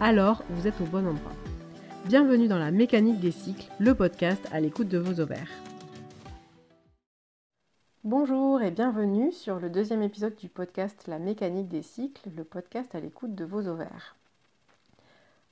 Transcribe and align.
alors 0.00 0.42
vous 0.50 0.66
êtes 0.66 0.80
au 0.80 0.84
bon 0.84 1.06
endroit. 1.06 1.32
Bienvenue 2.06 2.48
dans 2.48 2.58
la 2.58 2.70
mécanique 2.70 3.20
des 3.20 3.30
cycles, 3.30 3.66
le 3.78 3.94
podcast 3.94 4.46
à 4.52 4.60
l'écoute 4.60 4.88
de 4.88 4.98
vos 4.98 5.20
ovaires. 5.20 5.50
Bonjour 8.04 8.60
et 8.62 8.72
bienvenue 8.72 9.30
sur 9.30 9.60
le 9.60 9.70
deuxième 9.70 10.02
épisode 10.02 10.34
du 10.36 10.48
podcast 10.48 11.04
La 11.06 11.18
mécanique 11.18 11.68
des 11.68 11.82
cycles, 11.82 12.30
le 12.36 12.42
podcast 12.42 12.94
à 12.94 13.00
l'écoute 13.00 13.34
de 13.34 13.44
vos 13.44 13.68
ovaires. 13.68 14.16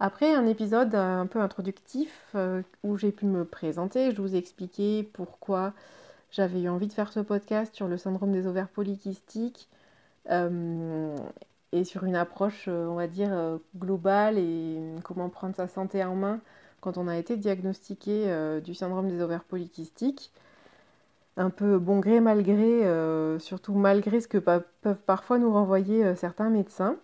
Après 0.01 0.35
un 0.35 0.47
épisode 0.47 0.95
un 0.95 1.27
peu 1.27 1.41
introductif 1.41 2.31
euh, 2.35 2.63
où 2.83 2.97
j'ai 2.97 3.13
pu 3.13 3.27
me 3.27 3.45
présenter, 3.45 4.11
je 4.11 4.21
vous 4.21 4.35
ai 4.35 4.39
expliqué 4.39 5.09
pourquoi 5.13 5.75
j'avais 6.33 6.63
eu 6.63 6.69
envie 6.69 6.89
de 6.89 6.93
faire 6.93 7.13
ce 7.13 7.21
podcast 7.21 7.75
sur 7.75 7.87
le 7.87 7.99
syndrome 7.99 8.33
des 8.33 8.47
ovaires 8.47 8.69
polykystiques 8.69 9.69
euh, 10.31 11.17
et 11.73 11.85
sur 11.85 12.05
une 12.05 12.17
approche, 12.17 12.67
euh, 12.69 12.87
on 12.89 12.95
va 12.97 13.07
dire, 13.07 13.31
euh, 13.33 13.59
globale 13.77 14.39
et 14.39 14.79
comment 15.05 15.29
prendre 15.29 15.55
sa 15.57 15.69
santé 15.69 16.03
en 16.05 16.17
main 16.17 16.41
quand 16.81 16.99
on 16.99 17.09
a 17.09 17.17
été 17.19 17.37
diagnostiqué 17.37 18.61
du 18.65 18.75
syndrome 18.75 19.09
des 19.09 19.21
ovaires 19.21 19.45
polykystiques. 19.45 20.33
Un 21.37 21.51
peu 21.51 21.79
bon 21.79 22.01
gré, 22.01 22.21
mal 22.21 22.43
gré, 22.43 22.89
surtout 23.39 23.75
malgré 23.75 24.23
ce 24.23 24.29
que 24.29 24.39
peuvent 24.39 25.03
parfois 25.05 25.39
nous 25.39 25.53
renvoyer 25.53 26.17
certains 26.17 26.49
médecins. 26.49 26.97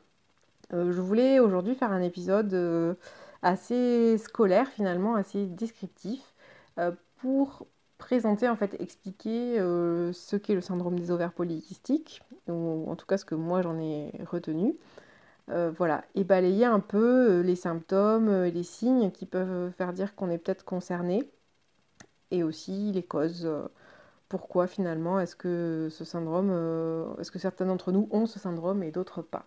je 0.73 1.01
voulais 1.01 1.41
aujourd'hui 1.41 1.75
faire 1.75 1.93
un 1.93 2.01
épisode 2.01 2.97
assez 3.43 4.17
scolaire 4.17 4.69
finalement, 4.69 5.15
assez 5.15 5.45
descriptif, 5.45 6.23
pour 7.21 7.67
présenter, 7.99 8.49
en 8.49 8.57
fait, 8.57 8.77
expliquer 8.81 9.59
euh, 9.59 10.13
ce 10.13 10.37
qu'est 10.37 10.55
le 10.55 10.61
syndrome 10.61 10.99
des 10.99 11.11
ovaires 11.11 11.33
polykystiques, 11.33 12.23
ou 12.49 12.91
en 12.91 12.97
tout 12.97 13.07
cas 13.07 13.19
ce 13.19 13.25
que 13.25 13.35
moi 13.35 13.63
j'en 13.63 13.79
ai 13.79 14.13
retenu. 14.27 14.77
Euh, 15.51 15.71
voilà, 15.77 16.05
et 16.15 16.25
balayer 16.25 16.65
un 16.65 16.81
peu 16.81 17.41
euh, 17.41 17.43
les 17.43 17.57
symptômes, 17.57 18.45
les 18.45 18.63
signes 18.65 19.11
qui 19.13 19.27
peuvent 19.27 19.71
faire 19.73 19.93
dire 19.93 20.15
qu'on 20.17 20.31
est 20.31 20.39
peut-être 20.39 20.65
concerné, 20.65 21.25
et 22.31 22.43
aussi 22.43 22.93
les 22.93 23.03
causes. 23.03 23.49
pourquoi 24.29 24.67
finalement 24.67 25.21
est-ce 25.21 25.37
que 25.37 25.89
ce 25.91 26.05
syndrome, 26.05 26.51
est-ce 27.21 27.31
que 27.31 27.39
certains 27.39 27.67
d'entre 27.67 27.93
nous 27.93 28.09
ont 28.11 28.27
ce 28.27 28.39
syndrome 28.39 28.83
et 28.83 28.91
d'autres 28.91 29.23
pas 29.23 29.47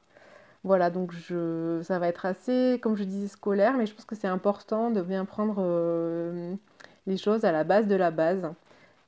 voilà, 0.66 0.90
donc 0.90 1.14
je, 1.14 1.82
ça 1.84 2.00
va 2.00 2.10
être 2.10 2.26
assez, 2.26 2.80
comme 2.84 2.96
je 2.98 3.06
disais, 3.06 3.30
scolaire, 3.30 3.78
mais 3.78 3.86
je 3.86 3.94
pense 3.96 4.06
que 4.06 4.16
c'est 4.16 4.28
important 4.28 4.92
de 4.92 5.02
bien 5.02 5.24
prendre 5.24 5.62
les 7.10 7.18
choses 7.18 7.44
à 7.44 7.52
la 7.52 7.64
base 7.66 7.88
de 7.88 7.96
la 7.96 8.12
base. 8.12 8.50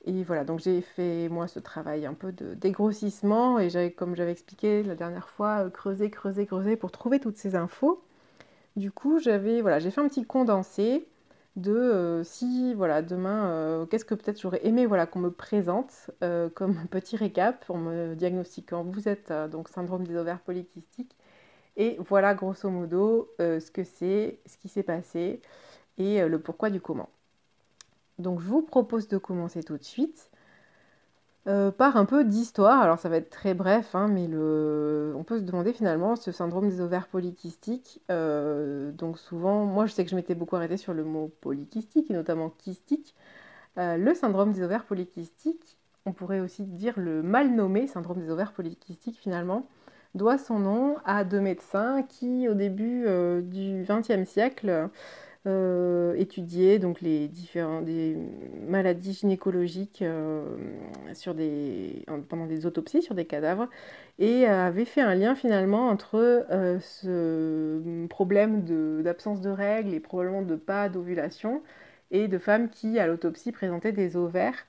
Et 0.04 0.24
voilà, 0.24 0.44
donc 0.44 0.60
j'ai 0.60 0.80
fait 0.82 1.28
moi 1.28 1.46
ce 1.48 1.60
travail 1.60 2.06
un 2.06 2.14
peu 2.14 2.32
de 2.32 2.54
dégrossissement 2.54 3.58
et 3.60 3.70
j'avais, 3.70 3.92
comme 3.92 4.16
j'avais 4.16 4.32
expliqué 4.32 4.82
la 4.82 4.96
dernière 4.96 5.28
fois, 5.28 5.66
euh, 5.66 5.70
creusé, 5.70 6.10
creusé, 6.10 6.44
creusé 6.46 6.76
pour 6.76 6.90
trouver 6.90 7.20
toutes 7.20 7.36
ces 7.36 7.54
infos. 7.54 8.02
Du 8.76 8.90
coup, 8.92 9.18
j'avais 9.20 9.60
voilà, 9.62 9.78
j'ai 9.78 9.90
fait 9.90 10.00
un 10.00 10.08
petit 10.08 10.24
condensé 10.24 11.06
de 11.56 11.72
euh, 11.72 12.24
si 12.24 12.74
voilà 12.74 13.02
demain 13.02 13.46
euh, 13.50 13.86
qu'est-ce 13.86 14.04
que 14.06 14.14
peut-être 14.14 14.40
j'aurais 14.40 14.66
aimé 14.66 14.86
voilà 14.86 15.06
qu'on 15.06 15.20
me 15.20 15.30
présente 15.30 16.10
comme 16.54 16.78
un 16.82 16.86
petit 16.86 17.16
récap 17.16 17.66
en 17.68 17.76
me 17.78 18.14
diagnostiquant 18.14 18.84
vous 18.84 19.08
êtes 19.08 19.32
donc 19.50 19.68
syndrome 19.68 20.06
des 20.06 20.16
ovaires 20.16 20.40
polykystiques 20.40 21.14
et 21.76 21.98
voilà 22.08 22.34
grosso 22.34 22.70
modo 22.70 23.30
ce 23.38 23.70
que 23.70 23.84
c'est, 23.84 24.38
ce 24.46 24.56
qui 24.56 24.68
s'est 24.70 24.82
passé 24.82 25.42
et 25.98 26.26
le 26.26 26.38
pourquoi 26.40 26.70
du 26.70 26.80
comment. 26.80 27.10
Donc 28.22 28.40
je 28.40 28.46
vous 28.46 28.62
propose 28.62 29.08
de 29.08 29.18
commencer 29.18 29.62
tout 29.62 29.76
de 29.76 29.84
suite 29.84 30.30
euh, 31.48 31.72
par 31.72 31.96
un 31.96 32.04
peu 32.04 32.24
d'histoire. 32.24 32.80
Alors 32.80 33.00
ça 33.00 33.08
va 33.08 33.16
être 33.16 33.30
très 33.30 33.52
bref, 33.52 33.96
hein, 33.96 34.06
mais 34.08 34.26
on 34.28 35.24
peut 35.24 35.38
se 35.38 35.44
demander 35.44 35.72
finalement 35.72 36.14
ce 36.14 36.30
syndrome 36.30 36.68
des 36.68 36.80
ovaires 36.80 37.08
polykystiques. 37.08 38.00
Euh, 38.10 38.92
donc 38.92 39.18
souvent, 39.18 39.64
moi 39.64 39.86
je 39.86 39.92
sais 39.92 40.04
que 40.04 40.10
je 40.10 40.14
m'étais 40.14 40.36
beaucoup 40.36 40.54
arrêtée 40.54 40.76
sur 40.76 40.94
le 40.94 41.02
mot 41.02 41.32
polykystique 41.40 42.10
et 42.10 42.14
notamment 42.14 42.50
kystique. 42.50 43.16
Euh, 43.78 43.96
le 43.96 44.14
syndrome 44.14 44.52
des 44.52 44.62
ovaires 44.62 44.84
polykystiques, 44.84 45.78
on 46.06 46.12
pourrait 46.12 46.40
aussi 46.40 46.64
dire 46.64 46.94
le 47.00 47.22
mal 47.22 47.52
nommé 47.52 47.88
syndrome 47.88 48.20
des 48.20 48.30
ovaires 48.30 48.52
polykystiques 48.52 49.18
finalement, 49.18 49.66
doit 50.14 50.38
son 50.38 50.60
nom 50.60 50.96
à 51.04 51.24
deux 51.24 51.40
médecins 51.40 52.02
qui 52.04 52.48
au 52.48 52.54
début 52.54 53.06
du 53.42 53.84
XXe 53.88 54.28
siècle 54.28 54.90
euh, 55.44 56.14
étudier 56.14 56.78
donc 56.78 57.00
les 57.00 57.26
différents 57.26 57.82
des 57.82 58.16
maladies 58.68 59.12
gynécologiques 59.12 60.00
euh, 60.02 60.44
pendant 62.28 62.46
des 62.46 62.64
autopsies 62.64 63.02
sur 63.02 63.16
des 63.16 63.24
cadavres. 63.24 63.68
Et 64.20 64.46
avait 64.46 64.84
fait 64.84 65.00
un 65.00 65.14
lien 65.16 65.34
finalement 65.34 65.88
entre 65.88 66.16
euh, 66.50 66.78
ce 66.80 68.06
problème 68.06 68.62
d'absence 69.02 69.40
de, 69.40 69.50
règles 69.50 69.94
et 69.94 70.00
probablement 70.00 70.42
de 70.42 70.54
pas 70.54 70.88
d'ovulation 70.88 71.62
et 72.12 72.28
de 72.28 72.38
femmes 72.38 72.68
qui 72.70 72.98
à 73.00 73.06
l'autopsie 73.08 73.52
présentaient 73.52 73.92
des 73.92 74.16
ovaires 74.16 74.66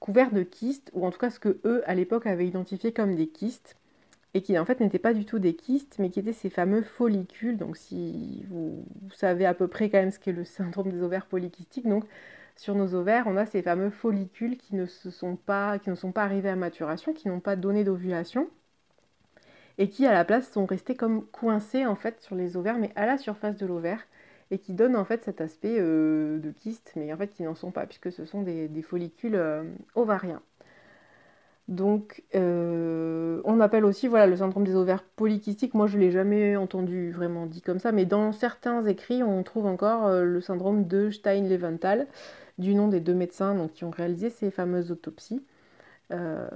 couverts 0.00 0.32
de 0.32 0.42
kystes 0.44 0.90
ou 0.94 1.04
en 1.04 1.10
tout 1.10 1.18
cas 1.18 1.30
ce 1.30 1.40
que 1.40 1.58
eux 1.64 1.82
à 1.86 1.94
l'époque 1.94 2.26
avaient 2.26 2.46
identifié 2.46 2.92
comme 2.92 3.16
des 3.16 3.26
kystes 3.28 3.77
et 4.34 4.42
qui 4.42 4.58
en 4.58 4.64
fait 4.64 4.80
n'étaient 4.80 4.98
pas 4.98 5.14
du 5.14 5.24
tout 5.24 5.38
des 5.38 5.54
kystes, 5.54 5.96
mais 5.98 6.10
qui 6.10 6.20
étaient 6.20 6.32
ces 6.32 6.50
fameux 6.50 6.82
follicules. 6.82 7.56
Donc 7.56 7.76
si 7.76 8.44
vous, 8.48 8.84
savez 9.14 9.46
à 9.46 9.54
peu 9.54 9.68
près 9.68 9.90
quand 9.90 9.98
même 9.98 10.10
ce 10.10 10.18
qu'est 10.18 10.32
le 10.32 10.44
syndrome 10.44 10.90
des 10.90 11.02
ovaires 11.02 11.26
polykystiques, 11.26 11.88
donc 11.88 12.04
sur 12.56 12.74
nos 12.74 12.94
ovaires, 12.94 13.24
on 13.26 13.36
a 13.36 13.46
ces 13.46 13.62
fameux 13.62 13.90
follicules 13.90 14.56
qui 14.58 14.74
ne, 14.74 14.86
se 14.86 15.10
sont, 15.10 15.36
pas, 15.36 15.78
qui 15.78 15.90
ne 15.90 15.94
sont 15.94 16.12
pas 16.12 16.24
arrivés 16.24 16.48
à 16.50 16.56
maturation, 16.56 17.12
qui 17.12 17.28
n'ont 17.28 17.40
pas 17.40 17.56
donné 17.56 17.84
d'ovulation, 17.84 18.50
et 19.78 19.88
qui 19.88 20.06
à 20.06 20.12
la 20.12 20.24
place 20.24 20.50
sont 20.50 20.66
restés 20.66 20.96
comme 20.96 21.24
coincés 21.26 21.86
en 21.86 21.94
fait 21.94 22.20
sur 22.20 22.34
les 22.34 22.56
ovaires, 22.56 22.78
mais 22.78 22.90
à 22.96 23.06
la 23.06 23.16
surface 23.16 23.56
de 23.56 23.66
l'ovaire, 23.66 24.06
et 24.50 24.58
qui 24.58 24.72
donnent 24.72 24.96
en 24.96 25.04
fait 25.04 25.24
cet 25.24 25.40
aspect 25.40 25.76
euh, 25.78 26.38
de 26.38 26.50
kyste, 26.50 26.92
mais 26.96 27.12
en 27.12 27.16
fait 27.16 27.28
qui 27.28 27.42
n'en 27.44 27.54
sont 27.54 27.70
pas, 27.70 27.86
puisque 27.86 28.10
ce 28.12 28.24
sont 28.24 28.42
des, 28.42 28.82
follicules 28.82 29.36
euh, 29.36 29.64
ovariens. 29.94 30.42
Donc, 31.68 32.22
euh, 32.34 33.42
on 33.44 33.60
appelle 33.60 33.84
aussi 33.84 34.08
voilà, 34.08 34.26
le 34.26 34.36
syndrome 34.36 34.64
des 34.64 34.74
ovaires 34.74 35.02
polykystiques. 35.02 35.74
Moi, 35.74 35.86
je 35.86 35.98
ne 35.98 36.02
l'ai 36.02 36.10
jamais 36.10 36.56
entendu 36.56 37.12
vraiment 37.12 37.44
dit 37.44 37.60
comme 37.60 37.78
ça, 37.78 37.92
mais 37.92 38.06
dans 38.06 38.32
certains 38.32 38.84
écrits, 38.86 39.22
on 39.22 39.42
trouve 39.42 39.66
encore 39.66 40.06
euh, 40.06 40.24
le 40.24 40.40
syndrome 40.40 40.86
de 40.86 41.10
Stein-Leventhal, 41.10 42.06
du 42.56 42.74
nom 42.74 42.88
des 42.88 43.00
deux 43.00 43.14
médecins 43.14 43.54
donc, 43.54 43.72
qui 43.74 43.84
ont 43.84 43.90
réalisé 43.90 44.30
ces 44.30 44.50
fameuses 44.50 44.90
autopsies, 44.90 45.44
euh, 46.10 46.48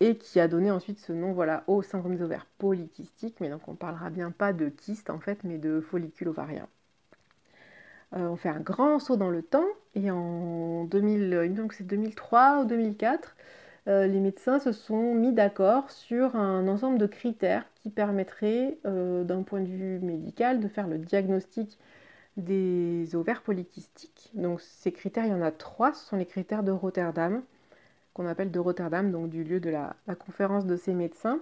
et 0.00 0.16
qui 0.16 0.40
a 0.40 0.48
donné 0.48 0.70
ensuite 0.70 0.98
ce 0.98 1.12
nom 1.12 1.32
voilà, 1.32 1.64
au 1.66 1.82
syndrome 1.82 2.16
des 2.16 2.22
ovaires 2.22 2.46
polykystiques. 2.56 3.36
Mais 3.40 3.50
donc, 3.50 3.68
on 3.68 3.72
ne 3.72 3.76
parlera 3.76 4.08
bien 4.08 4.30
pas 4.30 4.54
de 4.54 4.70
kyste 4.70 5.10
en 5.10 5.20
fait, 5.20 5.44
mais 5.44 5.58
de 5.58 5.82
follicules 5.82 6.28
ovariens. 6.28 6.68
on 8.12 8.36
fait 8.36 8.48
un 8.48 8.60
grand 8.60 8.98
saut 8.98 9.16
dans 9.16 9.30
le 9.30 9.42
temps, 9.42 9.66
et 9.94 10.10
en 10.10 10.84
2000, 10.84 11.52
donc 11.54 11.74
c'est 11.74 11.84
2003 11.84 12.62
ou 12.62 12.64
2004, 12.64 13.36
euh, 13.86 14.06
les 14.06 14.20
médecins 14.20 14.58
se 14.58 14.72
sont 14.72 15.14
mis 15.14 15.32
d'accord 15.32 15.90
sur 15.90 16.36
un 16.36 16.66
ensemble 16.68 16.98
de 16.98 17.06
critères 17.06 17.66
qui 17.74 17.90
permettraient, 17.90 18.78
euh, 18.86 19.24
d'un 19.24 19.42
point 19.42 19.60
de 19.60 19.66
vue 19.68 19.98
médical, 20.00 20.60
de 20.60 20.68
faire 20.68 20.88
le 20.88 20.98
diagnostic 20.98 21.78
des 22.36 23.14
ovaires 23.14 23.42
polykystiques. 23.42 24.30
Donc 24.34 24.60
ces 24.60 24.92
critères, 24.92 25.26
il 25.26 25.30
y 25.30 25.34
en 25.34 25.42
a 25.42 25.52
trois, 25.52 25.92
ce 25.92 26.06
sont 26.06 26.16
les 26.16 26.26
critères 26.26 26.62
de 26.62 26.72
Rotterdam, 26.72 27.42
qu'on 28.14 28.26
appelle 28.26 28.50
de 28.50 28.58
Rotterdam, 28.58 29.12
donc 29.12 29.30
du 29.30 29.44
lieu 29.44 29.60
de 29.60 29.70
la, 29.70 29.96
conférence 30.18 30.66
de 30.66 30.76
ces 30.76 30.94
médecins. 30.94 31.40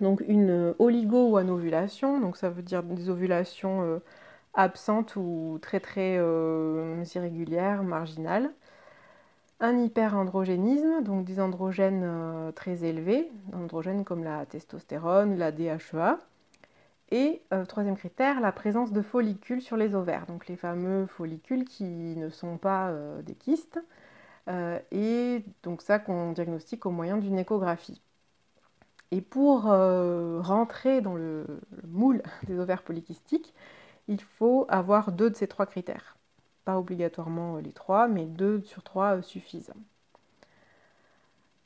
Donc 0.00 0.22
une 0.26 0.74
oligo 0.78 1.30
ou 1.30 1.36
anovulation, 1.36 2.20
donc 2.20 2.36
ça 2.36 2.50
veut 2.50 2.62
dire 2.62 2.82
des 2.82 3.10
ovulations 3.10 3.82
euh, 3.82 3.98
absentes 4.54 5.16
ou 5.16 5.58
très 5.62 5.80
très 5.80 6.16
irrégulières, 7.14 7.82
marginales 7.84 8.52
un 9.62 9.78
hyperandrogénisme, 9.78 11.02
donc 11.04 11.24
des 11.24 11.40
androgènes 11.40 12.02
euh, 12.04 12.50
très 12.52 12.84
élevés, 12.84 13.30
androgènes 13.52 14.04
comme 14.04 14.24
la 14.24 14.44
testostérone, 14.44 15.38
la 15.38 15.52
DHEA. 15.52 16.18
Et 17.12 17.42
euh, 17.52 17.64
troisième 17.64 17.96
critère, 17.96 18.40
la 18.40 18.50
présence 18.50 18.90
de 18.90 19.02
follicules 19.02 19.62
sur 19.62 19.76
les 19.76 19.94
ovaires, 19.94 20.26
donc 20.26 20.48
les 20.48 20.56
fameux 20.56 21.06
follicules 21.06 21.64
qui 21.64 21.84
ne 21.84 22.28
sont 22.28 22.58
pas 22.58 22.88
euh, 22.88 23.22
des 23.22 23.34
kystes, 23.34 23.80
et 24.90 25.44
donc 25.62 25.82
ça 25.82 26.00
qu'on 26.00 26.32
diagnostique 26.32 26.84
au 26.84 26.90
moyen 26.90 27.16
d'une 27.16 27.38
échographie. 27.38 28.02
Et 29.12 29.20
pour 29.20 29.66
rentrer 29.66 31.00
dans 31.00 31.14
le, 31.14 31.46
moule 31.86 32.22
des 32.48 32.58
ovaires 32.58 32.82
polykystiques, 32.82 33.54
il 34.08 34.20
faut 34.20 34.66
avoir 34.68 35.12
deux 35.12 35.30
de 35.30 35.36
ces 35.36 35.46
trois 35.46 35.66
critères. 35.66 36.16
Pas 36.64 36.78
obligatoirement 36.78 37.56
les 37.58 37.72
trois, 37.72 38.08
mais 38.08 38.26
deux 38.26 38.62
sur 38.62 38.82
trois 38.82 39.20
suffisent. 39.22 39.74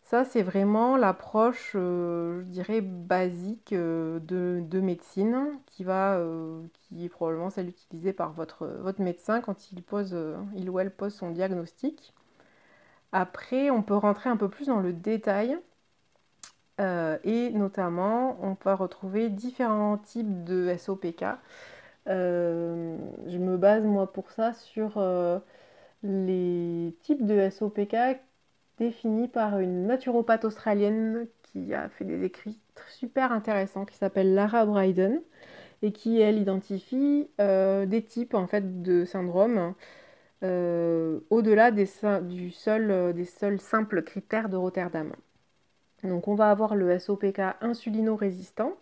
Ça, 0.07 0.25
c'est 0.25 0.43
vraiment 0.43 0.97
l'approche, 0.97 1.73
euh, 1.75 2.43
je 2.43 2.47
dirais, 2.47 2.81
basique 2.81 3.73
euh, 3.73 4.21
de, 4.21 4.81
médecine 4.81 5.59
qui, 5.67 5.83
va, 5.83 6.15
euh, 6.15 6.63
qui 6.73 7.05
est 7.05 7.09
probablement 7.09 7.51
celle 7.51 7.69
utilisée 7.69 8.13
par 8.13 8.33
votre, 8.33 8.67
votre 8.69 9.03
médecin 9.03 9.41
quand 9.41 9.73
il, 9.73 9.83
pose, 9.83 10.17
il 10.55 10.71
ou 10.71 10.79
elle 10.79 10.93
pose 10.93 11.13
son 11.13 11.31
diagnostic. 11.33 12.15
Après, 13.11 13.71
on 13.71 13.83
peut 13.83 13.97
rentrer 13.97 14.31
un 14.31 14.37
peu 14.37 14.49
plus 14.49 14.67
dans 14.69 14.81
le 14.81 14.93
détail 14.93 15.59
et 16.79 17.51
notamment, 17.53 18.37
on 18.43 18.55
peut 18.55 18.73
retrouver 18.73 19.29
différents 19.31 19.99
types 19.99 20.45
de 20.45 20.77
SOPK. 20.77 21.25
Je 22.07 23.39
me 23.39 23.57
base, 23.57 23.85
moi, 23.85 24.13
pour 24.13 24.31
ça 24.31 24.53
sur 24.53 25.01
les 26.03 26.97
types 27.03 27.25
de 27.27 27.51
SOPK 27.51 27.97
définie 28.79 29.29
par 29.29 29.59
une 29.59 29.87
naturopathe 29.87 30.45
australienne 30.45 31.27
qui 31.43 31.75
a 31.75 31.89
fait 31.89 32.05
des 32.05 32.25
écrits 32.25 32.59
super 32.89 33.33
intéressants, 33.33 33.85
qui 33.85 33.97
s'appelle 33.97 34.35
Lara 34.35 34.67
Bryden, 34.67 35.23
et 35.83 35.93
qui, 35.93 36.21
elle, 36.21 36.39
identifie 36.39 37.29
euh, 37.41 37.87
des 37.87 38.03
types 38.03 38.35
en 38.35 38.47
fait, 38.47 38.83
de 38.83 39.05
syndromes 39.05 39.75
euh, 40.43 41.21
au-delà 41.31 41.71
des, 41.71 41.89
du 42.23 42.51
seul, 42.51 42.91
euh, 42.91 43.13
des 43.13 43.25
seuls 43.25 43.61
simples 43.61 44.03
critères 44.03 44.49
de 44.49 44.57
Rotterdam. 44.57 45.13
Donc 46.05 46.29
on 46.29 46.35
va 46.35 46.51
avoir 46.51 46.75
le 46.77 46.99
SOPK 46.99 47.41
insulino-résistant, 47.61 48.77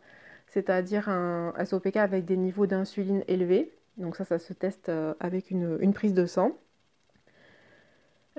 c'est-à-dire 0.55 1.09
un 1.09 1.53
SOPK 1.65 1.97
avec 1.97 2.25
des 2.25 2.37
niveaux 2.37 2.67
d'insuline 2.67 3.25
élevés. 3.29 3.73
Donc 3.99 4.17
ça, 4.17 4.25
ça 4.25 4.39
se 4.39 4.53
teste 4.53 4.91
avec 5.21 5.51
une 5.51 5.93
prise 5.93 6.15
de 6.15 6.27
sang. 6.27 6.57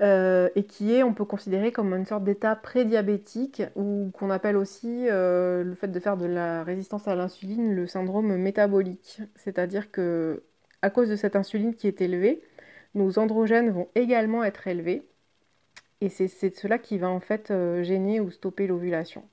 Euh, 0.02 0.50
et 0.54 0.64
qui 0.64 0.92
est, 0.92 1.02
on 1.02 1.14
peut 1.14 1.24
considérer 1.24 1.72
comme 1.72 1.94
une 1.94 2.04
sorte 2.04 2.22
d'état 2.22 2.54
prédiabétique 2.54 3.62
ou 3.76 4.10
qu'on 4.12 4.28
appelle 4.28 4.56
aussi 4.58 5.08
euh, 5.08 5.64
le 5.64 5.74
fait 5.74 5.88
de 5.88 5.98
faire 6.00 6.18
de 6.18 6.26
la 6.26 6.64
résistance 6.64 7.08
à 7.08 7.14
l'insuline 7.14 7.74
le 7.74 7.86
syndrome 7.86 8.36
métabolique. 8.36 9.22
C'est-à-dire 9.36 9.90
que 9.90 10.42
à 10.82 10.90
cause 10.90 11.08
de 11.08 11.16
cette 11.16 11.34
insuline 11.34 11.74
qui 11.74 11.88
est 11.88 12.02
élevée, 12.02 12.42
nos 12.94 13.18
androgènes 13.18 13.70
vont 13.70 13.88
également 13.94 14.44
être 14.44 14.66
élevés 14.66 15.06
et 16.02 16.10
c'est 16.10 16.28
cela 16.54 16.78
qui 16.78 16.98
va 16.98 17.08
en 17.08 17.20
fait 17.20 17.50
euh, 17.50 17.82
gêner 17.82 18.20
ou 18.20 18.30
stopper 18.30 18.66
l'ovulation. 18.66 19.24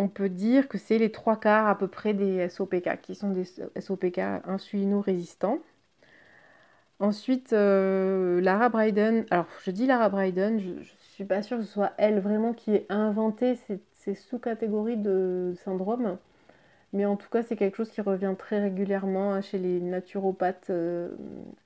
On 0.00 0.08
peut 0.08 0.30
dire 0.30 0.66
que 0.66 0.78
c'est 0.78 0.96
les 0.96 1.12
trois 1.12 1.38
quarts 1.38 1.68
à 1.68 1.76
peu 1.76 1.86
près 1.86 2.14
des 2.14 2.48
SOPK 2.48 3.02
qui 3.02 3.14
sont 3.14 3.32
des 3.32 3.44
SOPK 3.44 4.18
insulino-résistants. 4.46 5.58
Ensuite, 7.00 7.52
euh, 7.52 8.40
Lara 8.40 8.70
Bryden, 8.70 9.26
alors 9.30 9.46
je 9.62 9.70
dis 9.70 9.86
Lara 9.86 10.08
Bryden, 10.08 10.58
je 10.58 10.70
ne 10.70 10.84
suis 11.00 11.26
pas 11.26 11.42
sûre 11.42 11.58
que 11.58 11.64
ce 11.64 11.70
soit 11.70 11.92
elle 11.98 12.18
vraiment 12.18 12.54
qui 12.54 12.74
ait 12.74 12.86
inventé 12.88 13.56
ces, 13.92 14.14
sous-catégories 14.14 14.96
de 14.96 15.52
syndrome, 15.64 16.16
mais 16.94 17.04
en 17.04 17.16
tout 17.16 17.28
cas 17.28 17.42
c'est 17.42 17.56
quelque 17.56 17.76
chose 17.76 17.90
qui 17.90 18.00
revient 18.00 18.34
très 18.38 18.58
régulièrement 18.60 19.42
chez 19.42 19.58
les 19.58 19.80
naturopathes 19.80 20.70
euh, 20.70 21.10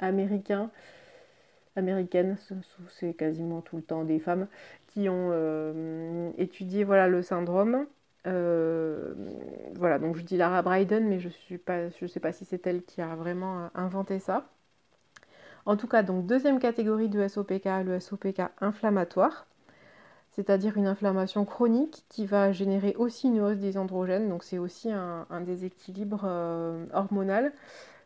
américains, 0.01 0.71
américaines, 1.77 2.37
c'est 2.89 3.15
quasiment 3.15 3.61
tout 3.61 3.77
le 3.77 3.83
temps 3.83 4.05
des 4.05 4.19
femmes, 4.19 4.49
qui 4.89 5.09
ont 5.09 5.31
euh, 5.33 6.31
étudié 6.39 6.83
voilà, 6.83 7.07
le 7.07 7.23
syndrome. 7.23 7.87
Voilà, 8.25 9.99
donc 9.99 10.17
je 10.17 10.23
dis 10.23 10.37
Lara 10.37 10.63
Bryden, 10.63 11.07
mais 11.07 11.21
je 11.21 11.29
ne 11.29 12.07
sais 12.09 12.21
pas 12.21 12.33
si 12.33 12.45
c'est 12.45 12.67
elle 12.67 12.83
qui 12.83 13.03
a 13.03 13.15
vraiment 13.17 13.71
inventé 13.75 14.19
ça. 14.19 14.47
En 15.67 15.77
tout 15.77 15.89
cas, 15.89 16.03
donc 16.03 16.27
deuxième 16.27 16.59
catégorie 16.59 17.09
de 17.09 17.27
SOPK, 17.27 17.65
le 17.85 17.99
SOPK 17.99 18.43
inflammatoire, 18.61 19.47
c'est-à-dire 20.33 20.77
une 20.77 20.87
inflammation 20.87 21.45
chronique 21.45 22.05
qui 22.09 22.27
va 22.27 22.53
générer 22.53 22.95
aussi 22.99 23.29
une 23.29 23.41
hausse 23.41 23.59
des 23.59 23.79
androgènes, 23.79 24.29
donc 24.29 24.45
c'est 24.45 24.59
aussi 24.59 24.91
un, 24.91 25.27
déséquilibre 25.41 26.23
euh, 26.25 26.85
hormonal, 26.93 27.53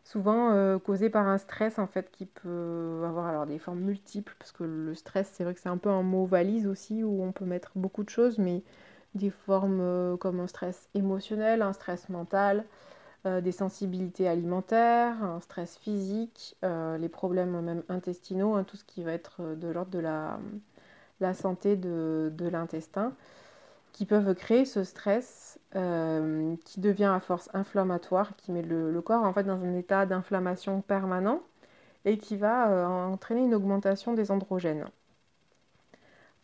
souvent 0.05 0.51
euh, 0.51 0.79
causé 0.79 1.09
par 1.09 1.27
un 1.27 1.37
stress 1.37 1.79
en 1.79 1.87
fait 1.87 2.09
qui 2.11 2.25
peut 2.25 3.03
avoir 3.05 3.27
alors 3.27 3.45
des 3.45 3.59
formes 3.59 3.81
multiples, 3.81 4.35
parce 4.39 4.53
que 4.53 4.63
le 4.63 4.95
stress 4.95 5.29
c'est 5.33 5.43
vrai 5.43 5.53
que 5.53 5.59
c'est 5.59 5.69
un 5.69 5.77
peu 5.77 5.89
un 5.89 6.03
mot 6.03 6.25
valise 6.25 6.65
aussi 6.65 7.03
où 7.03 7.23
on 7.23 7.33
peut 7.33 7.45
mettre 7.45 7.71
beaucoup 7.75 8.03
de 8.03 8.09
choses, 8.09 8.37
mais 8.37 8.63
des 9.15 9.29
formes 9.29 9.79
euh, 9.81 10.17
comme 10.17 10.39
un 10.39 10.47
stress 10.47 10.89
émotionnel, 10.93 11.61
un 11.61 11.73
stress 11.73 12.09
mental, 12.09 12.65
euh, 13.25 13.41
des 13.41 13.51
sensibilités 13.51 14.27
alimentaires, 14.27 15.23
un 15.23 15.39
stress 15.41 15.77
physique, 15.77 16.55
euh, 16.63 16.97
les 16.97 17.09
problèmes 17.09 17.59
même 17.61 17.83
intestinaux, 17.89 18.55
hein, 18.55 18.63
tout 18.63 18.77
ce 18.77 18.85
qui 18.85 19.03
va 19.03 19.13
être 19.13 19.41
de 19.55 19.67
l'ordre 19.67 19.91
de 19.91 19.99
la, 19.99 20.39
santé 21.33 21.75
de, 21.75 22.31
l'intestin, 22.51 23.13
qui 23.93 24.05
peuvent 24.05 24.33
créer 24.35 24.65
ce 24.65 24.83
stress 24.83 25.59
qui 25.73 26.79
devient 26.79 27.11
à 27.13 27.19
force 27.19 27.49
inflammatoire, 27.53 28.35
qui 28.37 28.51
met 28.51 28.61
le, 28.61 29.01
corps 29.01 29.23
en 29.23 29.33
fait 29.33 29.43
dans 29.43 29.63
un 29.63 29.75
état 29.75 30.05
d'inflammation 30.05 30.81
permanent 30.81 31.41
et 32.05 32.17
qui 32.17 32.37
va 32.37 32.89
entraîner 32.89 33.41
une 33.41 33.53
augmentation 33.53 34.13
des 34.13 34.31
androgènes. 34.31 34.85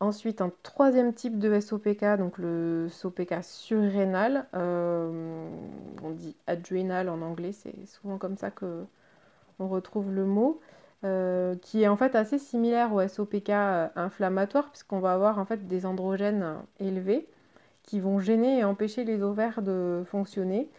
Ensuite, 0.06 0.40
un 0.40 0.52
troisième 0.62 1.16
type 1.16 1.40
de 1.40 1.60
SOPK, 1.60 2.20
donc 2.20 2.38
le 2.38 2.88
SOPK 2.92 3.38
surrénal, 3.42 4.46
euh, 4.54 5.50
on 6.04 6.12
dit 6.12 6.36
adrenal 6.46 7.10
en 7.10 7.24
anglais, 7.24 7.54
c'est 7.54 7.74
souvent 7.88 8.20
comme 8.20 8.38
ça 8.38 8.52
que 8.52 8.86
on 9.58 9.68
retrouve 9.68 10.12
le 10.12 10.26
mot, 10.26 10.62
euh, 11.06 11.56
qui 11.60 11.82
est 11.82 11.88
en 11.88 11.98
fait 11.98 12.14
assez 12.14 12.38
similaire 12.38 12.94
au 12.94 13.02
SOPK 13.02 13.50
euh, 13.50 13.88
inflammatoire, 13.96 14.70
puisqu'on 14.70 15.00
va 15.00 15.12
avoir 15.12 15.40
en 15.40 15.46
fait 15.46 15.68
des 15.68 15.88
androgènes 15.88 16.58
élevés 16.80 17.28
qui 17.82 18.00
vont 18.00 18.20
gêner 18.20 18.60
et 18.60 18.64
empêcher 18.64 19.06
les 19.06 19.24
ovaires 19.24 19.64
de 19.64 20.04
fonctionner. 20.06 20.70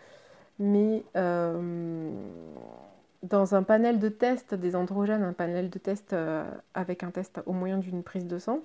Mais 0.60 1.02
dans 3.24 3.56
un 3.56 3.64
panel 3.64 3.98
de 3.98 4.08
tests 4.08 4.54
des 4.54 4.76
androgènes, 4.76 5.24
un 5.24 5.32
panel 5.32 5.68
de 5.68 5.78
tests 5.80 6.14
avec 6.74 7.02
un 7.02 7.10
test 7.10 7.40
au 7.46 7.52
moyen 7.52 7.78
d'une 7.78 8.04
prise 8.04 8.26
de 8.28 8.38
sang, 8.38 8.60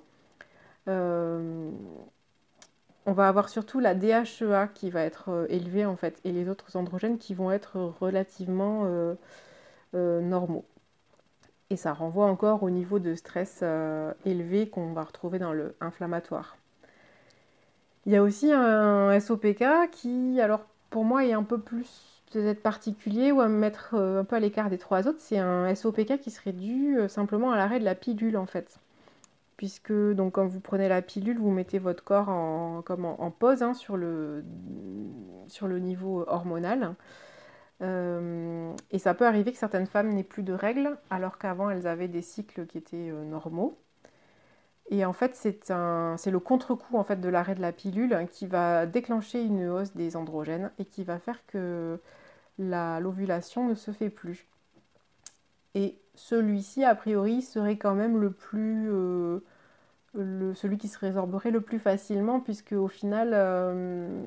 on 3.06 3.12
va 3.12 3.28
avoir 3.28 3.48
surtout 3.48 3.80
la 3.80 3.94
DHEA 3.94 4.68
qui 4.72 4.90
va 4.90 5.02
être 5.02 5.30
euh, 5.30 5.46
élevée 5.48 5.84
en 5.84 5.96
fait 5.96 6.20
et 6.24 6.32
les 6.32 6.48
autres 6.48 6.76
androgènes 6.76 7.18
qui 7.18 7.34
vont 7.34 7.50
être 7.50 7.78
relativement 8.00 8.82
euh, 8.84 9.14
normaux. 10.20 10.64
Et 11.70 11.76
ça 11.76 11.92
renvoie 11.92 12.26
encore 12.26 12.62
au 12.62 12.70
niveau 12.70 12.98
de 12.98 13.14
stress 13.14 13.64
élevé 14.26 14.68
qu'on 14.68 14.92
va 14.92 15.04
retrouver 15.04 15.38
dans 15.38 15.54
le 15.54 15.74
inflammatoire. 15.80 16.58
Il 18.04 18.12
y 18.12 18.16
a 18.16 18.22
aussi 18.22 18.52
un 18.52 19.18
SOPK 19.18 19.90
qui, 19.90 20.38
alors 20.40 20.66
pour 20.90 21.04
moi, 21.04 21.24
est 21.24 21.32
un 21.32 21.44
peu 21.44 21.58
plus 21.58 22.22
peut-être 22.30 22.62
particulier 22.62 23.32
ou 23.32 23.40
à 23.40 23.48
me 23.48 23.56
mettre 23.56 23.94
un 23.94 24.24
peu 24.24 24.36
à 24.36 24.40
l'écart 24.40 24.68
des 24.68 24.76
trois 24.76 25.08
autres. 25.08 25.20
C'est 25.20 25.38
un 25.38 25.74
SOPK 25.74 26.18
qui 26.20 26.30
serait 26.30 26.52
dû 26.52 26.98
simplement 27.08 27.52
à 27.52 27.56
l'arrêt 27.56 27.80
de 27.80 27.84
la 27.84 27.94
pilule 27.94 28.36
en 28.36 28.46
fait 28.46 28.78
puisque 29.62 29.92
donc 29.92 30.32
quand 30.32 30.46
vous 30.48 30.58
prenez 30.58 30.88
la 30.88 31.02
pilule, 31.02 31.38
vous 31.38 31.52
mettez 31.52 31.78
votre 31.78 32.02
corps 32.02 32.28
en, 32.28 32.82
comme 32.82 33.04
en, 33.04 33.30
pause 33.30 33.62
hein, 33.62 33.74
sur, 33.74 33.96
le, 33.96 34.44
sur 35.46 35.68
le 35.68 35.78
niveau 35.78 36.24
hormonal. 36.26 36.96
Euh, 37.80 38.72
et 38.90 38.98
ça 38.98 39.14
peut 39.14 39.24
arriver 39.24 39.52
que 39.52 39.58
certaines 39.58 39.86
femmes 39.86 40.08
n'aient 40.08 40.24
plus 40.24 40.42
de 40.42 40.52
règles, 40.52 40.98
alors 41.10 41.38
qu'avant 41.38 41.70
elles 41.70 41.86
avaient 41.86 42.08
des 42.08 42.22
cycles 42.22 42.66
qui 42.66 42.76
étaient 42.76 43.10
euh, 43.10 43.22
normaux. 43.24 43.78
Et 44.90 45.04
en 45.04 45.12
fait, 45.12 45.36
c'est 45.36 45.70
le 45.70 46.40
contre-coup 46.40 46.96
en 46.96 47.04
fait, 47.04 47.20
de 47.20 47.28
l'arrêt 47.28 47.54
de 47.54 47.60
la 47.60 47.70
pilule 47.70 48.26
qui 48.32 48.48
va 48.48 48.84
déclencher 48.84 49.44
une 49.44 49.68
hausse 49.68 49.94
des 49.94 50.16
androgènes 50.16 50.72
et 50.80 50.84
qui 50.86 51.04
va 51.04 51.20
faire 51.20 51.46
que 51.46 52.00
l'ovulation 52.58 53.68
ne 53.68 53.76
se 53.76 53.92
fait 53.92 54.10
plus. 54.10 54.44
Et 55.76 56.02
celui-ci, 56.14 56.84
a 56.84 56.94
priori, 56.94 57.42
serait 57.42 57.76
quand 57.76 57.94
même 57.94 58.18
le 58.20 58.30
plus, 58.30 58.90
euh, 58.90 59.40
celui 60.14 60.78
qui 60.78 60.88
se 60.88 60.98
résorberait 60.98 61.50
le 61.50 61.60
plus 61.60 61.78
facilement, 61.78 62.40
puisque 62.40 62.72
au 62.72 62.88
final, 62.88 63.30
euh, 63.32 64.22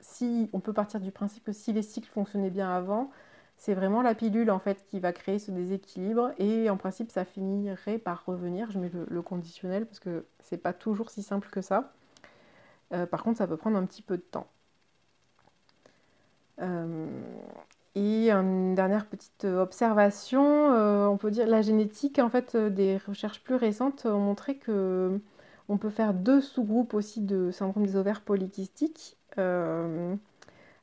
si 0.00 0.48
on 0.52 0.60
peut 0.60 0.72
partir 0.72 1.00
du 1.00 1.10
principe 1.10 1.44
que 1.44 1.52
si 1.52 1.72
les 1.72 1.82
cycles 1.82 2.08
fonctionnaient 2.08 2.50
bien 2.50 2.70
avant, 2.70 3.10
c'est 3.56 3.74
vraiment 3.74 4.02
la 4.02 4.14
pilule 4.14 4.50
en 4.50 4.58
fait 4.58 4.84
qui 4.86 4.98
va 5.00 5.12
créer 5.12 5.38
ce 5.38 5.50
déséquilibre 5.50 6.32
et 6.38 6.68
en 6.68 6.76
principe 6.76 7.10
ça 7.10 7.24
finirait 7.24 7.98
par 7.98 8.24
revenir. 8.24 8.70
Je 8.70 8.78
mets 8.78 8.90
le, 9.08 9.22
conditionnel 9.22 9.86
parce 9.86 10.00
que 10.00 10.26
c'est 10.40 10.56
pas 10.56 10.72
toujours 10.72 11.10
si 11.10 11.22
simple 11.22 11.48
que 11.50 11.62
ça. 11.62 11.92
Euh, 12.92 13.06
par 13.06 13.22
contre, 13.22 13.38
ça 13.38 13.46
peut 13.46 13.56
prendre 13.56 13.76
un 13.78 13.86
petit 13.86 14.02
peu 14.02 14.16
de 14.16 14.22
temps. 14.22 14.46
Euh, 16.60 17.06
et 17.94 18.21
une 18.38 18.74
dernière 18.74 19.06
petite 19.06 19.44
observation, 19.44 20.72
euh, 20.72 21.06
on 21.06 21.16
peut 21.16 21.30
dire 21.30 21.46
la 21.46 21.62
génétique, 21.62 22.18
en 22.18 22.28
fait, 22.30 22.54
euh, 22.54 22.70
des 22.70 22.98
recherches 23.06 23.42
plus 23.42 23.54
récentes 23.54 24.06
ont 24.06 24.20
montré 24.20 24.56
que 24.56 25.20
on 25.68 25.78
peut 25.78 25.90
faire 25.90 26.14
deux 26.14 26.40
sous-groupes 26.40 26.94
aussi 26.94 27.20
de 27.20 27.50
syndrome 27.50 27.86
des 27.86 27.96
ovaires 27.96 28.22
polykystiques. 28.22 29.16
Euh, 29.38 30.14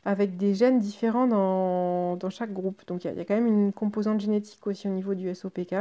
avec 0.05 0.37
des 0.37 0.55
gènes 0.55 0.79
différents 0.79 1.27
dans, 1.27 2.29
chaque 2.29 2.53
groupe. 2.53 2.81
Donc 2.87 3.03
il 3.05 3.13
y, 3.13 3.19
a 3.19 3.25
quand 3.25 3.35
même 3.35 3.47
une 3.47 3.73
composante 3.73 4.19
génétique 4.19 4.65
aussi 4.67 4.87
au 4.87 4.91
niveau 4.91 5.13
du 5.13 5.33
SOPK. 5.33 5.75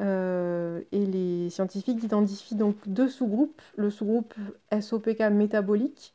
Euh, 0.00 0.80
et 0.92 1.06
les 1.06 1.50
scientifiques 1.50 2.02
identifient 2.02 2.56
donc 2.56 2.76
deux 2.86 3.08
sous-groupes. 3.08 3.62
Le 3.76 3.90
sous-groupe 3.90 4.34
SOPK 4.78 5.20
métabolique, 5.30 6.14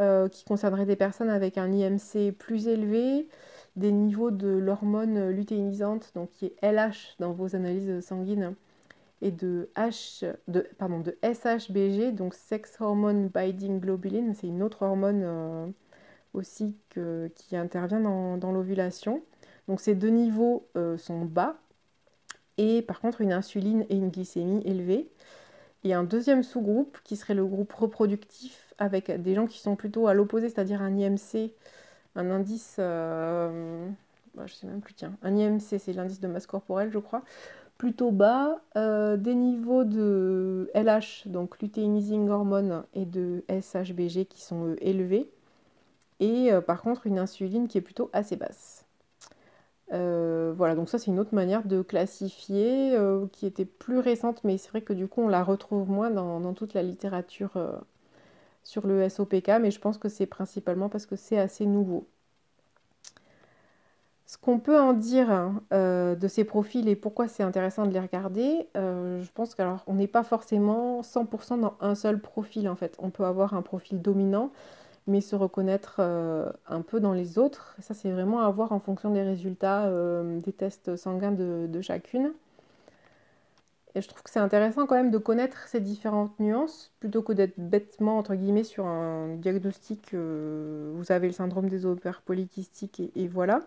euh, 0.00 0.28
qui 0.28 0.44
concernerait 0.44 0.86
des 0.86 0.96
personnes 0.96 1.30
avec 1.30 1.58
un 1.58 1.72
IMC 1.72 2.32
plus 2.38 2.68
élevé, 2.68 3.26
des 3.76 3.92
niveaux 3.92 4.30
de 4.30 4.48
l'hormone 4.48 5.30
lutéinisante, 5.30 6.12
donc 6.14 6.30
qui 6.30 6.46
est 6.46 6.56
LH 6.62 7.16
dans 7.18 7.32
vos 7.32 7.54
analyses 7.56 8.00
sanguines, 8.00 8.54
et 9.22 9.30
de, 9.30 9.70
SHBG, 11.22 12.12
donc 12.12 12.34
Sex 12.34 12.80
Hormone 12.80 13.28
Binding 13.28 13.80
Globulin, 13.80 14.32
c'est 14.34 14.46
une 14.46 14.62
autre 14.62 14.82
hormone 14.82 15.22
euh, 15.24 15.66
aussi 16.32 16.74
qui 16.88 17.56
intervient 17.56 18.00
dans, 18.00 18.52
l'ovulation. 18.52 19.22
Donc 19.68 19.80
ces 19.80 19.94
deux 19.94 20.08
niveaux 20.08 20.66
euh, 20.76 20.96
sont 20.96 21.24
bas, 21.24 21.58
et 22.56 22.82
par 22.82 23.00
contre 23.00 23.20
une 23.20 23.32
insuline 23.32 23.84
et 23.88 23.96
une 23.96 24.10
glycémie 24.10 24.62
élevée. 24.64 25.10
Et 25.82 25.94
un 25.94 26.04
deuxième 26.04 26.42
sous-groupe 26.42 26.98
qui 27.04 27.16
serait 27.16 27.34
le 27.34 27.46
groupe 27.46 27.72
reproductif 27.72 28.74
avec 28.78 29.10
des 29.10 29.34
gens 29.34 29.46
qui 29.46 29.60
sont 29.60 29.76
plutôt 29.76 30.08
à 30.08 30.14
l'opposé, 30.14 30.48
c'est-à-dire 30.48 30.82
un 30.82 30.94
IMC, 30.94 31.52
un 32.16 32.30
indice, 32.30 32.76
euh, 32.78 33.88
bah, 34.34 34.44
je 34.46 34.54
sais 34.54 34.66
même 34.66 34.80
plus, 34.80 34.94
tiens, 34.94 35.12
un 35.22 35.36
IMC 35.36 35.78
c'est 35.78 35.92
l'indice 35.92 36.20
de 36.20 36.28
masse 36.28 36.46
corporelle 36.46 36.90
je 36.92 36.98
crois, 36.98 37.22
plutôt 37.78 38.10
bas, 38.10 38.60
euh, 38.76 39.16
des 39.16 39.34
niveaux 39.34 39.84
de 39.84 40.70
LH, 40.74 41.26
donc 41.26 41.60
luteinizing 41.60 42.28
hormone, 42.28 42.84
et 42.94 43.06
de 43.06 43.42
SHBG 43.48 44.26
qui 44.26 44.42
sont 44.42 44.76
élevés, 44.80 45.30
et 46.20 46.52
euh, 46.52 46.60
par 46.60 46.82
contre 46.82 47.06
une 47.06 47.18
insuline 47.18 47.68
qui 47.68 47.78
est 47.78 47.80
plutôt 47.82 48.10
assez 48.12 48.36
basse. 48.36 48.84
Euh, 49.92 50.52
voilà, 50.56 50.74
donc 50.76 50.88
ça 50.88 50.98
c'est 50.98 51.10
une 51.10 51.18
autre 51.18 51.34
manière 51.34 51.64
de 51.64 51.82
classifier 51.82 52.96
qui 53.32 53.46
était 53.46 53.64
plus 53.64 53.98
récente, 53.98 54.44
mais 54.44 54.58
c'est 54.58 54.70
vrai 54.70 54.82
que 54.82 54.92
du 54.92 55.08
coup 55.08 55.22
on 55.22 55.28
la 55.28 55.42
retrouve 55.42 55.88
moins 55.90 56.10
dans 56.10 56.54
toute 56.54 56.74
la 56.74 56.82
littérature 56.82 57.52
sur 58.70 58.86
le 58.86 59.08
SOPK, 59.08 59.48
mais 59.60 59.72
je 59.72 59.80
pense 59.80 59.98
que 59.98 60.08
c'est 60.08 60.26
principalement 60.26 60.88
parce 60.88 61.04
que 61.04 61.16
c'est 61.16 61.38
assez 61.38 61.66
nouveau. 61.66 62.06
Ce 64.26 64.38
qu'on 64.38 64.60
peut 64.60 64.78
en 64.80 64.92
dire 64.92 65.50
euh, 65.72 66.14
de 66.14 66.28
ces 66.28 66.44
profils 66.44 66.88
et 66.88 66.94
pourquoi 66.94 67.26
c'est 67.26 67.42
intéressant 67.42 67.84
de 67.84 67.92
les 67.92 67.98
regarder, 67.98 68.68
euh, 68.76 69.20
je 69.22 69.30
pense 69.32 69.56
qu'on 69.56 69.94
n'est 69.94 70.06
pas 70.06 70.22
forcément 70.22 71.02
100% 71.02 71.58
dans 71.58 71.74
un 71.80 71.96
seul 71.96 72.20
profil 72.20 72.68
en 72.68 72.76
fait. 72.76 72.94
On 73.00 73.10
peut 73.10 73.24
avoir 73.24 73.54
un 73.54 73.62
profil 73.62 74.00
dominant, 74.00 74.52
mais 75.08 75.20
se 75.20 75.34
reconnaître 75.34 75.96
euh, 75.98 76.48
un 76.68 76.82
peu 76.82 77.00
dans 77.00 77.12
les 77.12 77.40
autres. 77.40 77.74
Ça, 77.80 77.92
c'est 77.92 78.12
vraiment 78.12 78.40
à 78.42 78.50
voir 78.50 78.70
en 78.70 78.78
fonction 78.78 79.10
des 79.10 79.22
résultats 79.22 79.90
des 80.22 80.52
tests 80.52 80.94
sanguins 80.94 81.32
de, 81.32 81.80
chacune. 81.80 82.30
Et 83.94 84.02
je 84.02 84.08
trouve 84.08 84.22
que 84.22 84.30
c'est 84.30 84.38
intéressant 84.40 84.86
quand 84.86 84.94
même 84.94 85.10
de 85.10 85.18
connaître 85.18 85.66
ces 85.68 85.80
différentes 85.80 86.38
nuances 86.38 86.92
plutôt 87.00 87.22
que 87.22 87.32
d'être 87.32 87.58
bêtement 87.58 88.18
entre 88.18 88.34
guillemets 88.34 88.64
sur 88.64 88.86
un 88.86 89.34
diagnostic. 89.36 90.14
vous 90.14 91.12
avez 91.12 91.26
le 91.26 91.32
syndrome 91.32 91.68
des 91.68 91.86
ovaires 91.86 92.22
polykystiques 92.22 93.02
et 93.16 93.28
voilà. 93.28 93.62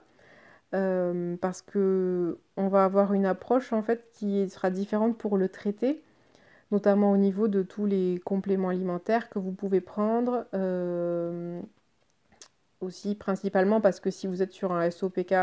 Euh, 0.73 1.35
parce 1.37 1.61
que 1.61 2.39
on 2.57 2.67
va 2.67 2.85
avoir 2.85 3.13
une 3.13 3.27
approche 3.27 3.73
en 3.73 3.83
fait 3.83 4.09
qui 4.13 4.49
sera 4.49 4.71
différente 4.71 5.17
pour 5.17 5.37
le 5.37 5.47
traiter, 5.47 6.01
notamment 6.71 7.11
au 7.11 7.17
niveau 7.17 7.47
de 7.47 7.61
tous 7.61 7.85
les 7.85 8.19
compléments 8.25 8.69
alimentaires 8.69 9.29
que 9.29 9.39
vous 9.39 9.51
pouvez 9.51 9.81
prendre. 9.81 10.45
Euh, 10.55 11.61
aussi 12.81 13.15
principalement 13.15 13.81
parce 13.81 13.99
que 13.99 14.11
si 14.11 14.27
vous 14.27 14.41
êtes 14.41 14.51
sur 14.51 14.73
un 14.73 14.89
SOPK 14.91 15.33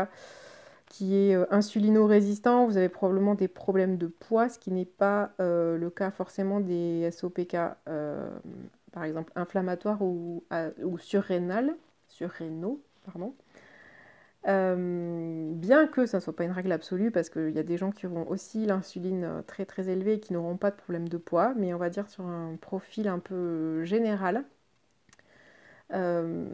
qui 0.91 1.15
est 1.15 1.35
euh, 1.35 1.45
insulino-résistant, 1.51 2.65
vous 2.65 2.77
avez 2.77 2.89
probablement 2.89 3.35
des 3.35 3.47
problèmes 3.47 3.97
de 3.97 4.07
poids, 4.07 4.49
ce 4.49 4.59
qui 4.59 4.71
n'est 4.71 4.85
pas 4.85 5.31
le 5.39 5.89
cas 5.89 6.11
forcément 6.11 6.59
des 6.59 7.09
SOPK, 7.11 7.55
par 8.91 9.03
exemple 9.03 9.31
inflammatoires 9.35 10.01
ou, 10.01 10.43
ou 10.83 10.97
surrénal, 10.97 11.75
surrénaux, 12.09 12.81
pardon. 13.05 13.33
Euh, 14.47 15.53
bien 15.53 15.85
que 15.87 16.05
ça 16.07 16.17
ne 16.17 16.21
soit 16.21 16.35
pas 16.35 16.43
une 16.43 16.51
règle 16.51 16.71
absolue, 16.71 17.11
parce 17.11 17.29
qu'il 17.29 17.51
y 17.51 17.59
a 17.59 17.63
des 17.63 17.77
gens 17.77 17.91
qui 17.91 18.07
auront 18.07 18.27
aussi 18.27 18.65
l'insuline 18.65 19.23
euh, 19.23 19.41
très 19.43 19.65
très 19.65 19.89
élevée 19.89 20.13
et 20.15 20.19
qui 20.19 20.33
n'auront 20.33 20.57
pas 20.57 20.71
de 20.71 20.75
problème 20.75 21.07
de 21.09 21.17
poids, 21.17 21.53
mais 21.55 21.73
on 21.73 21.77
va 21.77 21.89
dire 21.89 22.09
sur 22.09 22.25
un 22.25 22.55
profil 22.59 23.07
un 23.07 23.19
peu 23.19 23.83
général, 23.85 24.43
euh, 25.93 26.47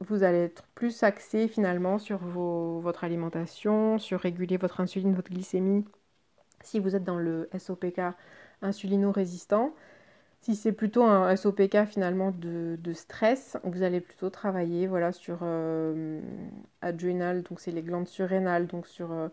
vous 0.00 0.22
allez 0.22 0.38
être 0.38 0.64
plus 0.74 1.02
axé 1.02 1.48
finalement 1.48 1.98
sur 1.98 2.18
votre 2.18 3.04
alimentation, 3.04 3.98
sur 3.98 4.20
réguler 4.20 4.56
votre 4.56 4.80
insuline, 4.80 5.14
votre 5.14 5.30
glycémie, 5.30 5.84
si 6.62 6.78
vous 6.78 6.94
êtes 6.94 7.04
dans 7.04 7.18
le 7.18 7.48
SOPK 7.58 8.00
insulino-résistant. 8.62 9.74
Si 10.40 10.54
c'est 10.54 10.72
plutôt 10.72 11.02
un 11.02 11.34
SOPK 11.34 11.84
finalement 11.86 12.30
de, 12.30 12.92
stress, 12.92 13.56
vous 13.64 13.82
allez 13.82 14.00
plutôt 14.00 14.30
travailler 14.30 14.86
voilà, 14.86 15.12
sur 15.12 15.40
euh, 15.42 16.20
adrénal, 16.80 17.42
donc 17.42 17.60
c'est 17.60 17.72
les 17.72 17.82
glandes 17.82 18.06
surrénales, 18.06 18.68
donc 18.68 18.86
sur 18.86 19.10
euh, 19.12 19.28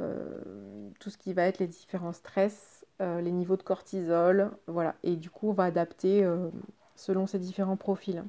euh, 0.00 0.90
tout 1.00 1.08
ce 1.08 1.16
qui 1.16 1.32
va 1.32 1.44
être 1.44 1.58
les 1.58 1.66
différents 1.66 2.12
stress, 2.12 2.84
les 3.00 3.32
niveaux 3.32 3.56
de 3.56 3.62
cortisol, 3.62 4.50
voilà. 4.66 4.94
Et 5.02 5.16
du 5.16 5.28
coup, 5.28 5.50
on 5.50 5.52
va 5.52 5.64
adapter 5.64 6.26
selon 6.94 7.26
ces 7.26 7.38
différents 7.38 7.76
profils. 7.76 8.24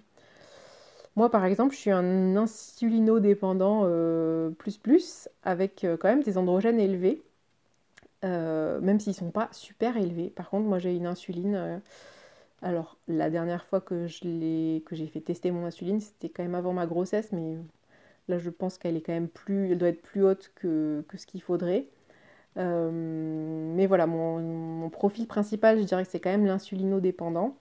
Moi, 1.15 1.31
par 1.31 1.45
exemple, 1.45 1.74
je 1.74 1.79
suis 1.79 1.91
un 1.91 2.36
insulino-dépendant 2.36 3.89
plus 4.57 4.77
plus, 4.77 5.29
avec 5.43 5.86
quand 6.00 6.10
même 6.10 6.24
des 6.24 6.38
androgènes 6.38 6.79
élevés. 6.79 7.24
Euh, 8.25 8.79
même 8.81 9.00
s'ils 9.00 9.12
ne 9.12 9.15
sont 9.15 9.31
pas 9.31 9.50
super 9.51 9.98
élevés. 9.98 10.29
Par 10.29 10.50
contre, 10.50 10.67
moi 10.67 10.79
j'ai 10.79 10.95
une 10.95 11.05
insuline. 11.05 11.55
Euh, 11.55 11.77
alors, 12.62 12.98
la 13.07 13.29
dernière 13.29 13.65
fois 13.65 13.81
que 13.81 14.07
j'ai 14.07 15.07
fait 15.07 15.22
tester 15.22 15.51
mon 15.51 15.65
insuline, 15.65 16.00
c'était 16.01 16.29
quand 16.29 16.43
même 16.43 16.55
avant 16.55 16.74
ma 16.74 16.88
grossesse, 16.88 17.31
mais 17.31 17.57
là 18.29 18.38
je 18.39 18.50
pense 18.50 18.77
qu'elle 18.77 18.98
est 18.98 19.01
quand 19.01 19.13
même 19.13 19.27
plus. 19.29 19.72
Elle 19.72 19.77
doit 19.77 19.89
être 19.89 20.01
plus 20.01 20.24
haute 20.25 20.51
que, 20.55 21.03
ce 21.15 21.25
qu'il 21.27 21.41
faudrait. 21.41 21.88
Euh, 22.57 22.91
mais 23.75 23.88
voilà, 23.88 24.07
mon, 24.07 24.89
profil 24.89 25.27
principal, 25.27 25.79
je 25.79 25.84
dirais 25.84 26.05
que 26.05 26.12
c'est 26.12 26.19
quand 26.19 26.31
même 26.31 26.45
l'insulino-dépendant. 26.45 27.55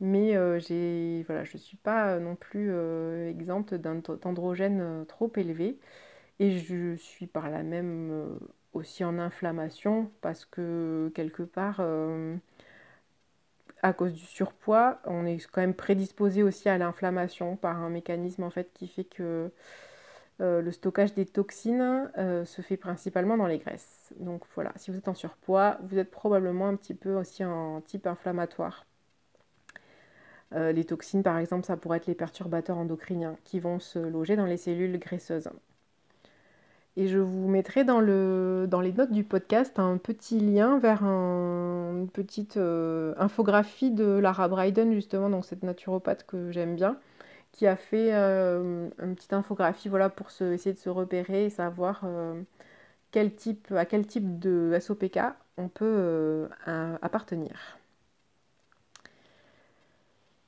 Mais 0.00 0.34
j'ai, 0.60 1.24
voilà, 1.26 1.44
je 1.44 1.56
ne 1.56 1.58
suis 1.62 1.76
pas 1.76 2.18
non 2.18 2.36
plus 2.36 2.72
exempte 3.28 3.74
d'androgène 3.74 5.04
trop 5.08 5.32
élevé. 5.36 5.78
Et 6.40 6.58
je 6.58 6.96
suis 6.96 7.26
par 7.26 7.50
là 7.50 7.62
même 7.64 8.38
aussi 8.72 9.04
en 9.04 9.18
inflammation 9.18 10.10
parce 10.20 10.44
que 10.44 11.10
quelque 11.14 11.42
part, 11.42 11.78
euh, 11.80 12.36
à 13.82 13.92
cause 13.92 14.12
du 14.12 14.24
surpoids, 14.24 15.00
on 15.04 15.24
est 15.26 15.44
quand 15.50 15.60
même 15.60 15.74
prédisposé 15.74 16.42
aussi 16.42 16.68
à 16.68 16.78
l'inflammation 16.78 17.56
par 17.56 17.76
un 17.78 17.90
mécanisme 17.90 18.42
en 18.42 18.50
fait 18.50 18.70
qui 18.74 18.88
fait 18.88 19.04
que 19.04 19.50
euh, 20.42 20.62
le 20.62 20.72
stockage 20.72 21.14
des 21.14 21.26
toxines 21.26 22.10
euh, 22.18 22.46
se 22.46 22.62
fait 22.62 22.78
principalement 22.78 23.38
dans 23.38 23.48
les 23.48 23.58
graisses. 23.58 24.14
Donc 24.20 24.44
voilà, 24.56 24.72
si 24.76 24.92
vous 24.92 24.98
êtes 24.98 25.08
en 25.08 25.14
surpoids, 25.14 25.78
vous 25.84 25.98
êtes 25.98 26.12
probablement 26.12 26.68
un 26.68 26.76
petit 26.76 26.94
peu 26.94 27.14
aussi 27.16 27.44
en 27.44 27.82
type 27.82 28.08
inflammatoire. 28.08 28.87
Les 30.52 30.84
toxines, 30.84 31.22
par 31.22 31.38
exemple, 31.38 31.66
ça 31.66 31.76
pourrait 31.76 31.98
être 31.98 32.06
les 32.06 32.14
perturbateurs 32.14 32.78
endocriniens 32.78 33.36
qui 33.44 33.60
vont 33.60 33.78
se 33.78 33.98
loger 33.98 34.36
dans 34.36 34.46
les 34.46 34.56
cellules 34.56 34.98
graisseuses. 34.98 35.50
Et 36.98 37.06
je 37.06 37.18
vous 37.18 37.46
mettrai 37.46 37.84
dans, 37.84 38.00
le, 38.00 38.66
dans 38.68 38.80
les 38.80 38.92
notes 38.92 39.12
du 39.12 39.22
podcast 39.22 39.78
un 39.78 39.98
petit 39.98 40.40
lien 40.40 40.80
vers 40.80 41.04
une 41.04 42.08
petite 42.12 42.56
euh, 42.56 43.14
infographie 43.18 43.92
de 43.92 44.18
Lara 44.18 44.48
Bryden, 44.48 44.92
justement, 44.92 45.30
donc 45.30 45.44
cette 45.44 45.62
naturopathe 45.62 46.26
que 46.26 46.50
j'aime 46.50 46.74
bien, 46.74 46.98
qui 47.52 47.68
a 47.68 47.76
fait 47.76 48.12
euh, 48.12 48.88
une 49.00 49.14
petite 49.14 49.32
infographie 49.32 49.88
voilà, 49.88 50.08
pour 50.08 50.26
essayer 50.42 50.72
de 50.72 50.78
se 50.80 50.90
repérer 50.90 51.44
et 51.44 51.50
savoir 51.50 52.00
euh, 52.02 52.34
à 52.34 53.84
quel 53.84 54.04
type 54.06 54.40
de 54.40 54.76
SOPK 54.80 55.20
on 55.56 55.68
peut 55.68 56.48
appartenir. 56.66 57.77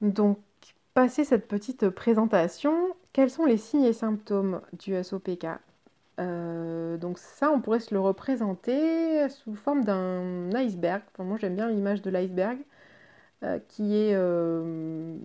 Donc, 0.00 0.38
passé 0.94 1.24
cette 1.24 1.48
petite 1.48 1.88
présentation, 1.90 2.94
quels 3.12 3.30
sont 3.30 3.44
les 3.44 3.56
signes 3.56 3.84
et 3.84 3.92
symptômes 3.92 4.60
du 4.72 5.02
SOPK 5.02 5.46
euh, 6.20 6.96
donc 6.98 7.18
ça, 7.18 7.50
on 7.50 7.60
pourrait 7.60 7.80
se 7.80 7.94
le 7.94 8.00
représenter 8.00 9.28
sous 9.30 9.54
forme 9.54 9.84
d'un 9.84 10.50
iceberg. 10.54 11.02
moi, 11.18 11.38
j'aime 11.40 11.56
bien 11.56 11.70
l'image 11.70 12.02
de 12.02 12.10
l'iceberg, 12.10 12.58
euh, 13.42 13.58
qui 13.68 13.96
est 13.96 14.14
euh, 14.14 15.16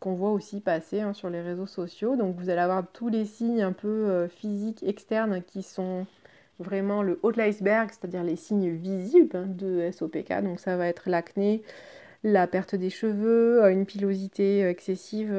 qu'on 0.00 0.14
voit 0.14 0.30
aussi 0.30 0.60
passer 0.60 1.00
hein, 1.00 1.12
sur 1.14 1.30
les 1.30 1.40
réseaux 1.42 1.66
sociaux. 1.66 2.16
Donc 2.16 2.36
vous 2.36 2.48
allez 2.50 2.60
avoir 2.60 2.86
tous 2.92 3.08
les 3.08 3.24
signes 3.24 3.62
un 3.62 3.72
peu 3.72 4.28
physiques 4.28 4.82
externes 4.84 5.42
qui 5.42 5.62
sont 5.62 6.06
vraiment 6.60 7.02
le 7.02 7.18
haut 7.22 7.32
de 7.32 7.38
l'iceberg, 7.38 7.90
c'est-à-dire 7.90 8.22
les 8.22 8.36
signes 8.36 8.70
visibles 8.70 9.36
hein, 9.36 9.46
de 9.48 9.90
SOPK. 9.90 10.42
Donc 10.42 10.60
ça 10.60 10.76
va 10.76 10.86
être 10.86 11.10
l'acné, 11.10 11.62
la 12.26 12.46
perte 12.46 12.74
des 12.74 12.90
cheveux, 12.90 13.62
une 13.70 13.86
pilosité 13.86 14.60
excessive 14.62 15.32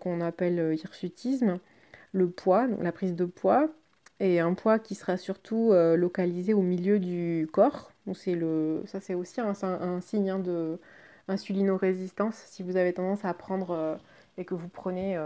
qu'on 0.00 0.20
appelle 0.20 0.78
hirsutisme, 0.78 1.58
le 2.12 2.28
poids, 2.28 2.66
donc 2.68 2.82
la 2.82 2.92
prise 2.92 3.14
de 3.16 3.24
poids, 3.24 3.68
et 4.20 4.38
un 4.38 4.52
poids 4.54 4.78
qui 4.78 4.94
sera 4.94 5.16
surtout 5.16 5.72
localisé 5.72 6.52
au 6.52 6.60
milieu 6.60 6.98
du 6.98 7.48
corps. 7.50 7.92
c'est 8.14 8.34
le, 8.34 8.82
ça 8.86 9.00
c'est 9.00 9.14
aussi 9.14 9.40
un, 9.40 9.54
signe 10.02 10.30
hein, 10.30 10.38
de 10.38 10.78
si 11.36 12.62
vous 12.62 12.76
avez 12.76 12.92
tendance 12.92 13.24
à 13.24 13.32
prendre 13.32 13.98
et 14.36 14.44
que 14.44 14.54
vous 14.54 14.68
prenez 14.68 15.18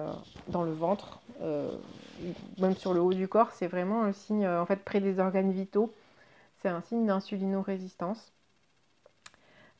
dans 0.49 0.62
le 0.62 0.73
ventre, 0.73 1.21
même 2.61 2.76
sur 2.76 2.94
le 2.94 3.00
haut 3.00 3.12
du 3.12 3.26
corps, 3.26 3.50
c'est 3.52 3.66
vraiment 3.66 4.04
un 4.04 4.12
signe, 4.12 4.47
en 4.47 4.66
fait, 4.66 4.85
près 4.85 5.00
des 5.00 5.18
organes 5.18 5.50
vitaux, 5.50 5.92
c'est 6.62 6.68
un 6.68 6.80
signe 6.82 7.06
d'insulino-résistance. 7.06 8.32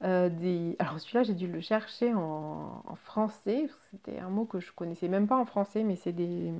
Euh. 0.05 0.75
Alors 0.79 0.99
celui-là, 0.99 1.23
j'ai 1.23 1.35
dû 1.35 1.47
le 1.47 1.61
chercher 1.61 2.13
en, 2.15 2.83
français. 3.05 3.69
C'était 3.91 4.19
un 4.19 4.29
mot 4.29 4.45
que 4.45 4.61
je 4.61 4.73
connaissais 4.73 5.09
même 5.09 5.27
pas 5.27 5.37
en 5.37 5.45
français, 5.45 5.83
mais 5.85 5.97
c'est 5.97 6.13
des, 6.13 6.53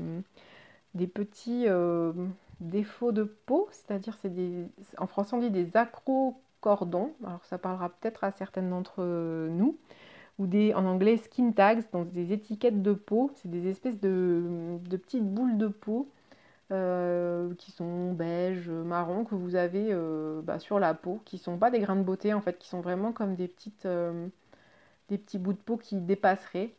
petits 1.07 1.65
euh, 1.67 2.13
défauts 2.61 3.13
de 3.13 3.25
peau, 3.25 3.69
c'est-à-dire 3.73 4.17
c'est 4.21 4.33
des... 4.33 4.67
En 4.99 5.07
français, 5.07 5.35
on 5.35 5.41
dit 5.41 5.51
des 5.51 5.77
acrocordons. 5.77 7.13
Alors 7.25 7.45
ça 7.45 7.59
parlera 7.59 7.89
peut-être 7.91 8.25
à 8.25 8.33
certaines 8.33 8.71
d'entre 8.71 9.03
nous. 9.49 9.77
Ou 10.39 10.47
des, 10.47 10.73
en 10.75 10.87
anglais, 10.87 11.19
skin 11.19 11.53
tags, 11.53 11.83
donc 11.93 12.11
des 12.11 12.33
étiquettes 12.33 12.83
de 12.83 12.93
peau. 12.93 13.31
C'est 13.37 13.51
des 13.51 13.69
espèces 13.69 14.01
de 14.01 14.79
petites 14.91 15.29
boules 15.29 15.59
de 15.59 15.69
peau 15.69 16.09
euh, 16.73 17.55
qui 17.57 17.71
sont 17.71 18.13
beige, 18.13 18.71
marron, 18.71 19.25
que 19.25 19.35
vous 19.35 19.57
avez 19.57 19.89
euh, 19.91 20.41
bah, 20.43 20.59
sur 20.59 20.79
la 20.81 20.95
peau, 20.95 21.21
qui 21.27 21.37
sont 21.37 21.59
pas 21.59 21.71
des 21.71 21.81
grains 21.81 21.97
de 21.97 22.03
beauté 22.03 22.33
en 22.33 22.41
fait, 22.41 22.59
qui 22.59 22.69
sont 22.69 22.81
vraiment 22.81 23.13
comme 23.13 23.35
des, 23.35 23.47
petites, 23.47 23.85
euh, 23.85 24.29
des 25.11 25.19
petits 25.19 25.39
bouts 25.39 25.53
de 25.53 25.59
peau 25.59 25.77
qui 25.77 25.97
dépasseraient. 25.97 26.71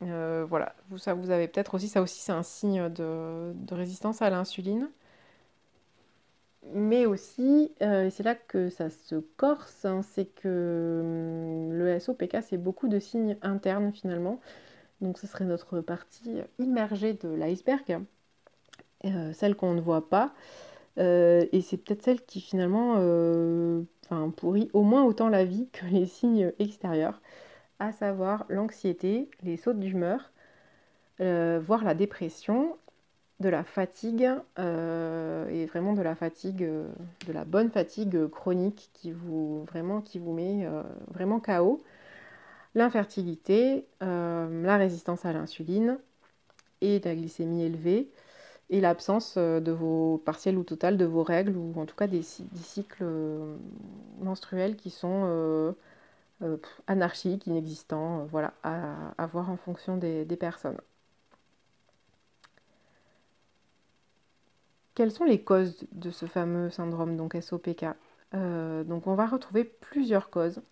voilà, 0.00 0.74
vous, 0.88 0.98
ça 0.98 1.14
vous 1.14 1.30
avez 1.30 1.48
peut-être 1.48 1.74
aussi, 1.74 1.88
ça 1.88 2.00
aussi 2.02 2.20
c'est 2.20 2.32
un 2.32 2.44
signe 2.44 2.88
de, 2.90 3.74
résistance 3.74 4.22
à 4.22 4.30
l'insuline. 4.30 4.88
Mais 6.72 7.06
aussi, 7.06 7.72
c'est 7.80 8.22
là 8.22 8.34
que 8.34 8.68
ça 8.70 8.90
se 8.90 9.16
corse, 9.36 9.84
hein, 9.84 10.02
c'est 10.02 10.26
que 10.26 11.00
hum, 11.70 11.72
le 11.72 11.98
SOPK 11.98 12.38
c'est 12.42 12.58
beaucoup 12.58 12.88
de 12.88 12.98
signes 13.00 13.36
internes 13.42 13.92
finalement. 13.92 14.40
Donc 15.00 15.18
ce 15.18 15.26
serait 15.26 15.44
notre 15.44 15.80
partie 15.80 16.40
immergée 16.58 17.14
de 17.14 17.28
l'iceberg. 17.30 18.00
Euh, 19.06 19.32
celle 19.32 19.56
qu'on 19.56 19.72
ne 19.72 19.80
voit 19.80 20.10
pas. 20.10 20.34
Euh, 20.98 21.46
et 21.52 21.62
c'est 21.62 21.78
peut-être 21.78 22.02
celle 22.02 22.20
qui 22.20 22.40
finalement 22.40 22.96
euh, 22.98 23.82
pourrit 24.36 24.68
au 24.74 24.82
moins 24.82 25.04
autant 25.04 25.30
la 25.30 25.44
vie 25.44 25.68
que 25.72 25.86
les 25.86 26.04
signes 26.04 26.52
extérieurs, 26.58 27.22
à 27.78 27.92
savoir 27.92 28.44
l'anxiété, 28.50 29.30
les 29.42 29.56
sautes 29.56 29.80
d'humeur, 29.80 30.30
voire 31.18 31.84
la 31.84 31.94
dépression, 31.94 32.76
de 33.40 33.48
la 33.48 33.64
fatigue, 33.64 34.28
et 34.58 35.66
vraiment 35.66 35.92
de 35.94 36.02
la 36.02 36.14
fatigue, 36.14 36.62
de 36.62 37.32
la 37.32 37.44
bonne 37.44 37.70
fatigue 37.70 38.26
chronique 38.28 38.90
qui 38.92 39.12
vous, 39.12 39.66
qui 40.04 40.18
vous 40.18 40.32
met 40.32 40.66
vraiment 41.08 41.40
KO, 41.40 41.82
l'infertilité, 42.74 43.86
la 44.00 44.76
résistance 44.76 45.24
à 45.24 45.32
l'insuline 45.32 45.98
et 46.80 47.00
la 47.00 47.14
glycémie 47.14 47.64
élevée, 47.64 48.10
et 48.70 48.80
l'absence 48.80 49.34
euh, 49.36 49.60
de 49.60 49.72
vos 49.72 50.18
partiels 50.24 50.56
ou 50.56 50.64
totales 50.64 50.96
de 50.96 51.04
vos 51.04 51.22
règles 51.24 51.56
ou 51.56 51.78
en 51.78 51.86
tout 51.86 51.96
cas 51.96 52.06
des, 52.06 52.22
cycles 52.22 53.02
euh, 53.02 53.56
menstruels 54.20 54.76
qui 54.76 54.90
sont 54.90 55.22
euh, 55.26 55.72
anarchiques, 56.86 57.46
inexistants, 57.46 58.26
voilà, 58.30 58.54
à, 58.62 59.26
voir 59.26 59.50
en 59.50 59.56
fonction 59.56 59.96
des, 59.98 60.24
personnes. 60.38 60.78
Quelles 64.94 65.12
sont 65.12 65.24
les 65.24 65.42
causes 65.42 65.84
de 65.92 66.10
ce 66.10 66.26
fameux 66.26 66.70
syndrome 66.70 67.16
donc 67.16 67.36
SOPK 67.38 67.86
Donc 68.32 69.06
on 69.06 69.14
va 69.14 69.26
retrouver 69.26 69.64
plusieurs 69.64 70.30
causes. 70.30 70.62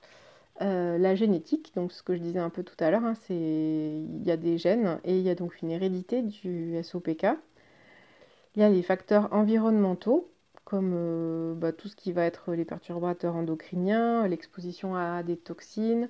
la 0.61 1.15
génétique, 1.15 1.73
donc 1.75 1.93
ce 1.93 2.03
que 2.03 2.15
je 2.15 2.21
disais 2.21 2.39
un 2.39 2.51
peu 2.51 2.63
tout 2.63 2.77
à 2.81 2.91
l'heure, 2.91 3.05
hein, 3.05 3.15
c'est 3.15 3.35
il 3.35 4.23
y 4.25 4.31
a 4.31 4.37
des 4.39 4.57
gènes 4.57 5.01
et 5.05 5.19
il 5.19 5.23
y 5.23 5.31
a 5.31 5.35
donc 5.35 5.61
une 5.61 5.71
hérédité 5.71 6.23
du 6.23 6.83
SOPK. 6.83 7.27
Il 8.59 8.63
y 8.63 8.65
a 8.65 8.71
les 8.71 8.83
facteurs 8.83 9.33
environnementaux, 9.33 10.29
comme 10.65 10.91
euh, 10.93 11.55
bah, 11.55 11.71
tout 11.71 11.87
ce 11.87 11.95
qui 11.95 12.11
va 12.11 12.25
être 12.25 12.55
les 12.55 12.65
perturbateurs 12.65 13.37
endocriniens, 13.37 14.27
l'exposition 14.27 14.97
à 14.97 15.23
des 15.23 15.37
toxines, 15.37 16.09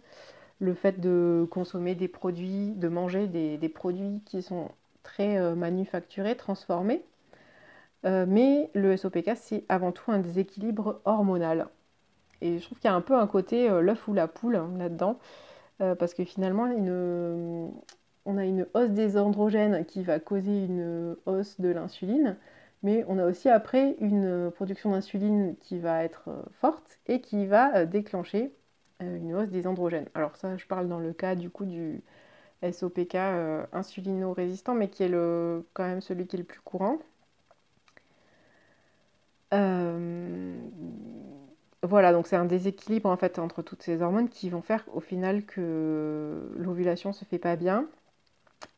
le 0.58 0.72
fait 0.72 0.98
de 0.98 1.46
consommer 1.50 1.94
des 1.94 2.08
produits, 2.08 2.70
de 2.70 2.88
manger 2.88 3.26
des, 3.26 3.68
produits 3.68 4.22
qui 4.24 4.40
sont 4.40 4.70
très 5.02 5.36
euh, 5.36 5.54
manufacturés, 5.54 6.38
transformés. 6.38 7.04
Euh, 8.06 8.24
mais 8.26 8.70
le 8.72 8.96
SOPK, 8.96 9.32
c'est 9.36 9.64
avant 9.68 9.92
tout 9.92 10.10
un 10.10 10.18
déséquilibre 10.18 11.02
hormonal. 11.04 11.68
Et 12.40 12.58
je 12.58 12.64
trouve 12.64 12.78
qu'il 12.78 12.88
y 12.88 12.90
a 12.90 12.96
un 12.96 13.02
peu 13.02 13.14
un 13.14 13.26
côté 13.26 13.68
l'œuf 13.82 14.08
ou 14.08 14.14
la 14.14 14.26
poule 14.26 14.56
hein, 14.56 14.70
là-dedans, 14.78 15.18
parce 15.78 16.14
que 16.14 16.24
finalement, 16.24 16.66
une, 16.66 17.70
on 18.28 18.36
a 18.36 18.44
une 18.44 18.66
hausse 18.74 18.90
des 18.90 19.16
androgènes 19.16 19.86
qui 19.86 20.02
va 20.04 20.20
causer 20.20 20.64
une 20.66 21.16
hausse 21.24 21.58
de 21.60 21.70
l'insuline, 21.70 22.36
mais 22.82 23.04
on 23.08 23.18
a 23.18 23.24
aussi 23.26 23.48
après 23.48 23.96
une 24.00 24.50
production 24.54 24.90
d'insuline 24.92 25.56
qui 25.60 25.78
va 25.78 26.04
être 26.04 26.28
euh, 26.28 26.42
forte 26.60 26.98
et 27.06 27.22
qui 27.22 27.46
va 27.46 27.74
euh, 27.74 27.86
déclencher 27.86 28.52
euh, 29.02 29.16
une 29.16 29.34
hausse 29.34 29.48
des 29.48 29.66
androgènes. 29.66 30.08
Alors 30.14 30.36
ça, 30.36 30.56
je 30.58 30.66
parle 30.66 30.88
dans 30.88 31.00
le 31.00 31.12
cas 31.14 31.34
du 31.36 31.50
coup 31.50 31.64
du 31.64 32.02
SOPK 32.62 33.14
insulino-résistant, 33.72 34.74
mais 34.74 34.88
qui 34.90 35.04
est 35.04 35.10
quand 35.74 35.84
même 35.84 36.00
celui 36.00 36.26
qui 36.26 36.36
est 36.36 36.40
le 36.40 36.44
plus 36.44 36.60
courant. 36.60 36.98
Voilà, 41.82 42.12
donc 42.12 42.26
c'est 42.26 42.36
un 42.36 42.44
déséquilibre 42.44 43.08
en 43.08 43.16
fait 43.16 43.38
entre 43.38 43.62
toutes 43.62 43.82
ces 43.82 44.02
hormones 44.02 44.28
qui 44.28 44.50
vont 44.50 44.62
faire 44.62 44.84
au 44.92 45.00
final 45.00 45.44
que 45.44 46.52
l'ovulation 46.56 47.12
se 47.12 47.24
fait 47.24 47.38
pas 47.38 47.56
bien 47.56 47.88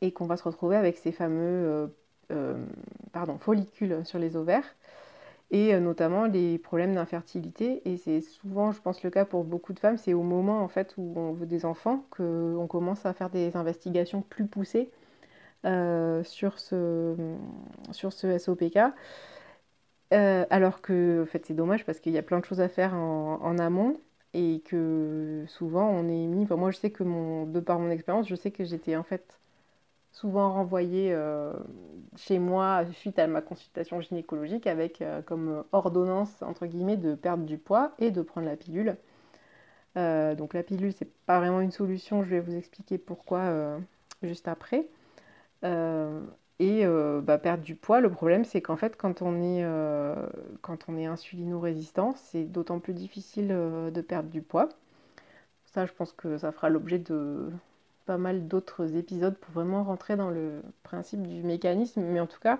et 0.01 0.13
qu'on 0.13 0.27
va 0.27 0.37
se 0.37 0.45
retrouver 0.45 0.77
avec 0.77 0.99
ces 0.99 1.13
fameux 1.13 1.39
euh, 1.41 1.87
euh, 2.33 2.65
pardon, 3.13 3.39
follicules 3.39 4.05
sur 4.05 4.19
les 4.19 4.37
ovaires 4.37 4.65
et 5.51 5.75
euh, 5.75 5.81
notamment 5.81 6.27
les 6.27 6.59
problèmes 6.59 6.95
d'infertilité. 6.95 7.83
Et 7.89 7.97
c'est 7.97 8.21
souvent, 8.21 8.73
je 8.73 8.81
pense, 8.81 9.03
le 9.03 9.11
cas 9.11 9.25
pour 9.25 9.45
beaucoup 9.45 9.73
de 9.73 9.81
femmes, 9.81 9.99
c'est 9.99 10.15
au 10.15 10.23
moment 10.23 10.63
en 10.63 10.69
fait 10.69 10.95
où 10.97 11.13
on 11.17 11.33
veut 11.33 11.47
des 11.47 11.65
enfants 11.65 12.05
qu'on 12.11 12.67
commence 12.69 13.05
à 13.07 13.13
faire 13.13 13.31
des 13.31 13.57
investigations 13.57 14.23
plus 14.23 14.47
poussées 14.47 14.91
sur, 16.25 16.59
ce, 16.59 17.15
sur 17.93 18.13
ce 18.13 18.39
SOPK. 18.39 18.79
alors 20.11 20.81
que 20.81 21.23
en 21.23 21.27
fait, 21.27 21.45
c'est 21.47 21.55
dommage 21.55 21.85
parce 21.85 22.01
qu'il 22.01 22.13
y 22.13 22.19
a 22.19 22.23
plein 22.23 22.41
de 22.41 22.45
choses 22.45 22.61
à 22.61 22.69
faire 22.69 22.95
en, 22.95 23.59
amont 23.59 24.01
et 24.33 24.63
que 24.65 25.45
souvent 25.49 25.89
on 25.91 26.09
est 26.09 26.27
mis. 26.27 26.47
Moi, 26.49 26.71
je 26.71 26.79
sais 26.79 26.91
que 26.91 27.03
mon, 27.03 27.45
de 27.47 27.61
par 27.61 27.79
mon 27.79 27.91
expérience, 27.91 28.29
je 28.29 28.37
sais 28.37 28.51
que 28.53 28.65
j'étais 28.65 28.97
en 28.97 29.03
fait 29.03 29.41
souvent 30.13 30.53
renvoyée 30.53 31.13
euh, 31.13 31.53
chez 32.17 32.39
moi 32.39 32.85
suite 32.93 33.19
à 33.19 33.27
ma 33.27 33.41
consultation 33.43 34.01
gynécologique 34.01 34.67
avec 34.67 35.03
euh, 35.03 35.23
comme 35.23 35.65
ordonnance 35.73 36.43
entre 36.43 36.67
guillemets 36.67 36.97
de 36.97 37.15
perdre 37.15 37.45
du 37.45 37.59
poids 37.59 37.93
et 37.99 38.11
de 38.11 38.23
prendre 38.23 38.47
la 38.47 38.57
pilule. 38.57 38.97
Euh, 39.97 40.35
donc 40.35 40.55
la 40.55 40.63
pilule 40.63 40.93
c'est 40.93 41.11
pas 41.27 41.39
vraiment 41.39 41.61
une 41.61 41.71
solution, 41.71 42.23
je 42.25 42.31
vais 42.31 42.41
vous 42.41 42.55
expliquer 42.57 42.99
pourquoi 42.99 43.79
juste 44.23 44.49
après. 44.49 44.89
et 45.63 46.85
bah, 47.23 47.39
perdre 47.39 47.63
du 47.63 47.75
poids, 47.75 48.01
le 48.01 48.11
problème 48.11 48.45
c'est 48.45 48.61
qu'en 48.61 48.77
fait 48.77 48.97
quand 48.97 49.23
on 49.23 49.41
est, 49.43 49.65
quand 50.63 50.89
on 50.89 50.97
est 50.97 51.07
insulino-résistant, 51.07 52.15
c'est 52.17 52.45
d'autant 52.45 52.81
plus 52.81 52.95
difficile 52.95 53.49
de 53.49 54.01
perdre 54.01 54.29
du 54.31 54.43
poids. 54.43 54.69
Ça 55.65 55.87
je 55.87 55.93
pense 55.93 56.13
que 56.13 56.39
ça 56.39 56.53
fera 56.53 56.69
l'objet 56.69 56.99
de, 56.99 57.51
pas 58.11 58.19
mal 58.19 58.49
d'autres 58.49 58.97
épisodes 58.97 59.37
pour 59.37 59.53
vraiment 59.53 59.85
rentrer 59.85 60.17
dans 60.17 60.31
le 60.31 60.63
principe 60.83 61.29
du 61.29 61.45
mécanisme. 61.45 62.03
Mais 62.03 62.19
en 62.19 62.27
tout 62.27 62.41
cas, 62.41 62.59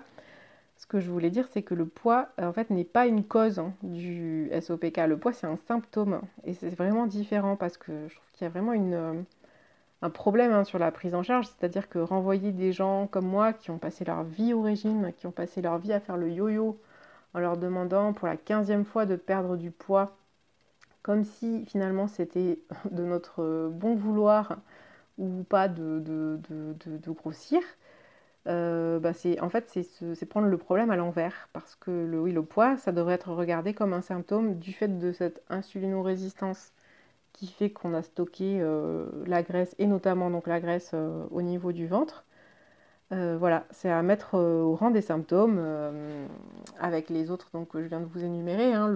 ce 0.77 0.87
que 0.87 1.01
je 1.01 1.11
voulais 1.11 1.29
dire, 1.29 1.45
c'est 1.51 1.61
que 1.61 1.73
le 1.73 1.85
poids, 1.85 2.29
en 2.41 2.53
fait, 2.53 2.69
n'est 2.69 2.85
pas 2.85 3.05
une 3.05 3.25
cause 3.25 3.59
hein, 3.59 3.73
du 3.83 4.49
SOPK. 4.61 4.95
Le 5.07 5.17
poids, 5.17 5.33
c'est 5.33 5.47
un 5.47 5.57
symptôme. 5.57 6.21
Et 6.45 6.53
c'est 6.53 6.69
vraiment 6.69 7.05
différent 7.05 7.57
parce 7.57 7.75
que 7.75 7.91
je 8.07 8.15
trouve 8.15 8.31
qu'il 8.31 8.45
y 8.45 8.47
a 8.47 8.49
vraiment 8.49 8.71
une, 8.71 8.93
euh, 8.93 9.13
un 10.01 10.09
problème 10.09 10.53
hein, 10.53 10.63
sur 10.63 10.79
la 10.79 10.89
prise 10.89 11.15
en 11.15 11.21
charge. 11.21 11.47
C'est-à-dire 11.47 11.89
que 11.89 11.99
renvoyer 11.99 12.53
des 12.53 12.71
gens 12.71 13.07
comme 13.07 13.27
moi 13.27 13.51
qui 13.51 13.71
ont 13.71 13.77
passé 13.77 14.05
leur 14.05 14.23
vie 14.23 14.53
au 14.53 14.61
régime, 14.61 15.11
qui 15.17 15.27
ont 15.27 15.31
passé 15.31 15.61
leur 15.61 15.79
vie 15.79 15.91
à 15.91 15.99
faire 15.99 16.15
le 16.15 16.29
yo-yo 16.31 16.79
en 17.33 17.39
leur 17.39 17.57
demandant 17.57 18.13
pour 18.13 18.29
la 18.29 18.37
quinzième 18.37 18.85
fois 18.85 19.05
de 19.05 19.17
perdre 19.17 19.57
du 19.57 19.69
poids, 19.69 20.15
comme 21.03 21.25
si 21.25 21.65
finalement 21.65 22.07
c'était 22.07 22.59
de 22.89 23.03
notre 23.03 23.69
bon 23.69 23.95
vouloir 23.95 24.55
ou 25.17 25.43
pas 25.43 25.67
de, 25.67 26.01
grossir, 27.07 27.61
euh, 28.47 28.99
bah 28.99 29.13
c'est, 29.13 29.39
en 29.39 29.49
fait, 29.49 29.69
c'est, 29.69 30.25
prendre 30.25 30.47
le 30.47 30.57
problème 30.57 30.91
à 30.91 30.95
l'envers. 30.95 31.49
Parce 31.53 31.75
que 31.75 31.91
le, 31.91 32.19
oui, 32.19 32.31
le 32.31 32.43
poids, 32.43 32.77
ça 32.77 32.91
devrait 32.91 33.15
être 33.15 33.31
regardé 33.31 33.73
comme 33.73 33.93
un 33.93 34.01
symptôme 34.01 34.57
du 34.59 34.73
fait 34.73 34.99
de 34.99 35.11
cette 35.11 35.43
insulino-résistance 35.49 36.71
qui 37.33 37.47
fait 37.47 37.69
qu'on 37.71 37.93
a 37.93 38.01
stocké 38.03 38.61
la 39.25 39.43
graisse 39.43 39.75
et 39.79 39.87
notamment 39.87 40.29
donc 40.29 40.47
la 40.47 40.59
graisse 40.59 40.93
au 41.31 41.41
niveau 41.41 41.71
du 41.71 41.87
ventre. 41.87 42.25
voilà, 43.11 43.65
c'est 43.71 43.89
à 43.89 44.01
mettre 44.03 44.37
au 44.37 44.75
rang 44.75 44.91
des 44.91 45.01
symptômes 45.01 45.59
avec 46.79 47.09
les 47.09 47.31
autres 47.31 47.49
donc, 47.53 47.69
que 47.69 47.81
je 47.81 47.87
viens 47.87 48.01
de 48.01 48.05
vous 48.05 48.23
énumérer, 48.23 48.73
hein, 48.73 48.93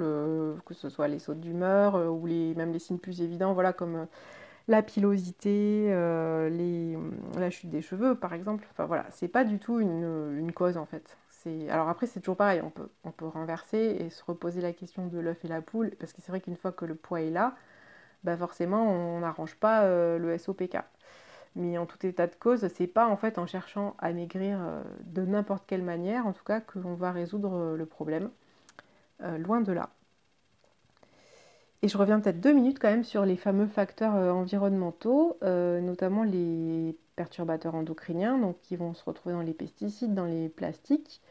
que 0.66 0.74
ce 0.74 0.90
soit 0.90 1.08
les 1.08 1.20
sautes 1.20 1.40
d'humeur 1.40 1.96
ou 1.96 2.28
même 2.28 2.74
les 2.74 2.80
signes 2.80 3.00
plus 3.00 3.22
évidents, 3.22 3.54
voilà, 3.54 3.74
comme 3.74 4.08
la 4.68 4.82
pilosité, 4.82 5.88
les, 6.50 6.98
la 7.38 7.50
chute 7.50 7.70
des 7.70 7.82
cheveux 7.82 8.16
par 8.16 8.34
exemple. 8.34 8.66
Enfin 8.72 8.86
voilà, 8.86 9.06
c'est 9.12 9.28
pas 9.28 9.44
du 9.44 9.60
tout 9.60 9.80
une, 9.80 10.52
cause 10.54 10.78
en 10.78 10.86
fait. 10.86 11.18
Alors 11.70 11.90
après, 11.90 12.08
c'est 12.08 12.20
toujours 12.20 12.38
pareil, 12.38 12.62
on 12.64 12.70
peut, 12.72 12.90
on 13.04 13.12
peut 13.12 13.28
renverser 13.28 13.98
et 14.00 14.10
se 14.10 14.24
reposer 14.24 14.62
la 14.62 14.74
question 14.74 15.08
de 15.08 15.20
l'œuf 15.20 15.46
et 15.46 15.48
la 15.48 15.62
poule, 15.62 15.92
parce 16.00 16.12
que 16.12 16.22
c'est 16.22 16.32
vrai 16.32 16.42
qu'une 16.42 16.56
fois 16.56 16.72
que 16.72 16.86
le 16.86 16.96
poids 16.96 17.22
est 17.22 17.30
là, 17.30 17.56
bah 18.24 18.38
forcément, 18.38 18.84
on 18.92 19.20
n'arrange 19.20 19.56
pas 19.56 19.84
euh, 19.84 20.18
le 20.18 20.38
SOPK. 20.38 20.78
Mais 21.56 21.78
en 21.78 21.86
tout 21.86 22.04
état 22.06 22.28
de 22.28 22.36
cause, 22.36 22.68
c'est 22.76 22.88
pas 22.88 23.08
en 23.08 23.18
fait 23.18 23.38
en 23.38 23.48
cherchant 23.48 23.96
à 24.00 24.12
maigrir 24.12 24.60
euh, 24.62 24.84
de 25.06 25.24
n'importe 25.24 25.66
quelle 25.68 25.84
manière, 25.84 26.28
en 26.28 26.34
tout 26.34 26.44
cas, 26.44 26.62
que 26.62 26.80
l'on 26.80 26.96
va 26.96 27.12
résoudre 27.12 27.54
euh, 27.56 27.78
le 27.78 27.86
problème. 27.86 28.30
loin 29.40 29.62
de 29.62 29.72
là. 29.72 29.90
Et 31.86 31.88
je 31.88 32.00
reviens 32.00 32.20
peut-être 32.20 32.42
deux 32.42 32.52
minutes 32.52 32.80
quand 32.80 32.90
même 32.90 33.04
sur 33.04 33.26
les 33.26 33.36
fameux 33.38 33.68
facteurs 33.68 34.16
environnementaux, 34.16 35.38
notamment 35.44 36.24
les 36.24 36.98
perturbateurs 37.16 37.76
endocriniens, 37.76 38.40
donc 38.40 38.60
qui 38.64 38.76
vont 38.76 38.96
se 38.96 39.04
retrouver 39.04 39.36
dans 39.36 39.42
les 39.42 39.54
pesticides, 39.54 40.16
dans 40.16 40.26
les 40.26 40.50
plastiques. 40.50 41.22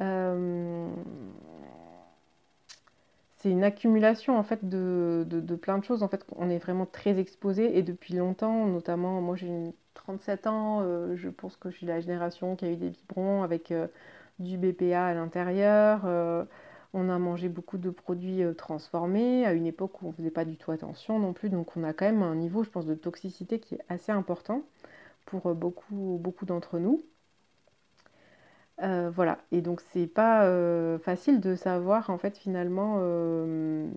Euh, 0.00 0.88
c'est 3.38 3.50
une 3.50 3.64
accumulation 3.64 4.36
en 4.38 4.42
fait 4.42 4.68
de, 4.68 5.24
plein 5.60 5.78
de 5.78 5.84
choses. 5.84 6.02
En 6.02 6.08
fait, 6.08 6.24
on 6.36 6.50
est 6.50 6.58
vraiment 6.58 6.86
très 6.86 7.18
exposé 7.18 7.78
et 7.78 7.82
depuis 7.82 8.14
longtemps, 8.14 8.66
notamment 8.66 9.20
moi 9.20 9.36
j'ai 9.36 9.74
37 9.94 10.46
ans, 10.46 10.80
euh, 10.82 11.16
je 11.16 11.28
pense 11.28 11.56
que 11.56 11.70
je 11.70 11.76
suis 11.76 11.86
la 11.86 12.00
génération 12.00 12.56
qui 12.56 12.64
a 12.64 12.70
eu 12.70 12.76
des 12.76 12.90
biberons 12.90 13.42
avec 13.42 13.70
euh, 13.70 13.86
du 14.38 14.58
BPA 14.58 15.06
à 15.06 15.14
l'intérieur. 15.14 16.04
On 16.94 17.08
a 17.08 17.18
mangé 17.18 17.48
beaucoup 17.48 17.78
de 17.78 17.90
produits 17.90 18.42
transformés 18.56 19.44
à 19.46 19.52
une 19.52 19.66
époque 19.66 20.02
où 20.02 20.06
on 20.06 20.08
ne 20.10 20.14
faisait 20.14 20.30
pas 20.30 20.44
du 20.44 20.56
tout 20.56 20.70
attention 20.72 21.18
non 21.18 21.32
plus. 21.32 21.50
Donc 21.50 21.76
on 21.76 21.84
a 21.84 21.92
quand 21.92 22.06
même 22.06 22.22
un 22.22 22.34
niveau, 22.34 22.64
je 22.64 22.70
pense, 22.70 22.86
de 22.86 22.94
toxicité 22.94 23.60
qui 23.60 23.76
est 23.76 23.84
assez 23.88 24.12
important 24.12 24.62
pour 25.26 25.54
beaucoup, 25.54 26.18
beaucoup 26.20 26.46
d'entre 26.46 26.78
nous. 26.78 27.02
Euh, 28.82 29.10
voilà, 29.12 29.38
et 29.50 29.60
donc 29.60 29.80
c'est 29.92 30.06
pas 30.06 30.44
euh, 30.44 31.00
facile 31.00 31.40
de 31.40 31.56
savoir 31.56 32.10
en 32.10 32.18
fait 32.18 32.38
finalement 32.38 32.98
euh, 32.98 33.88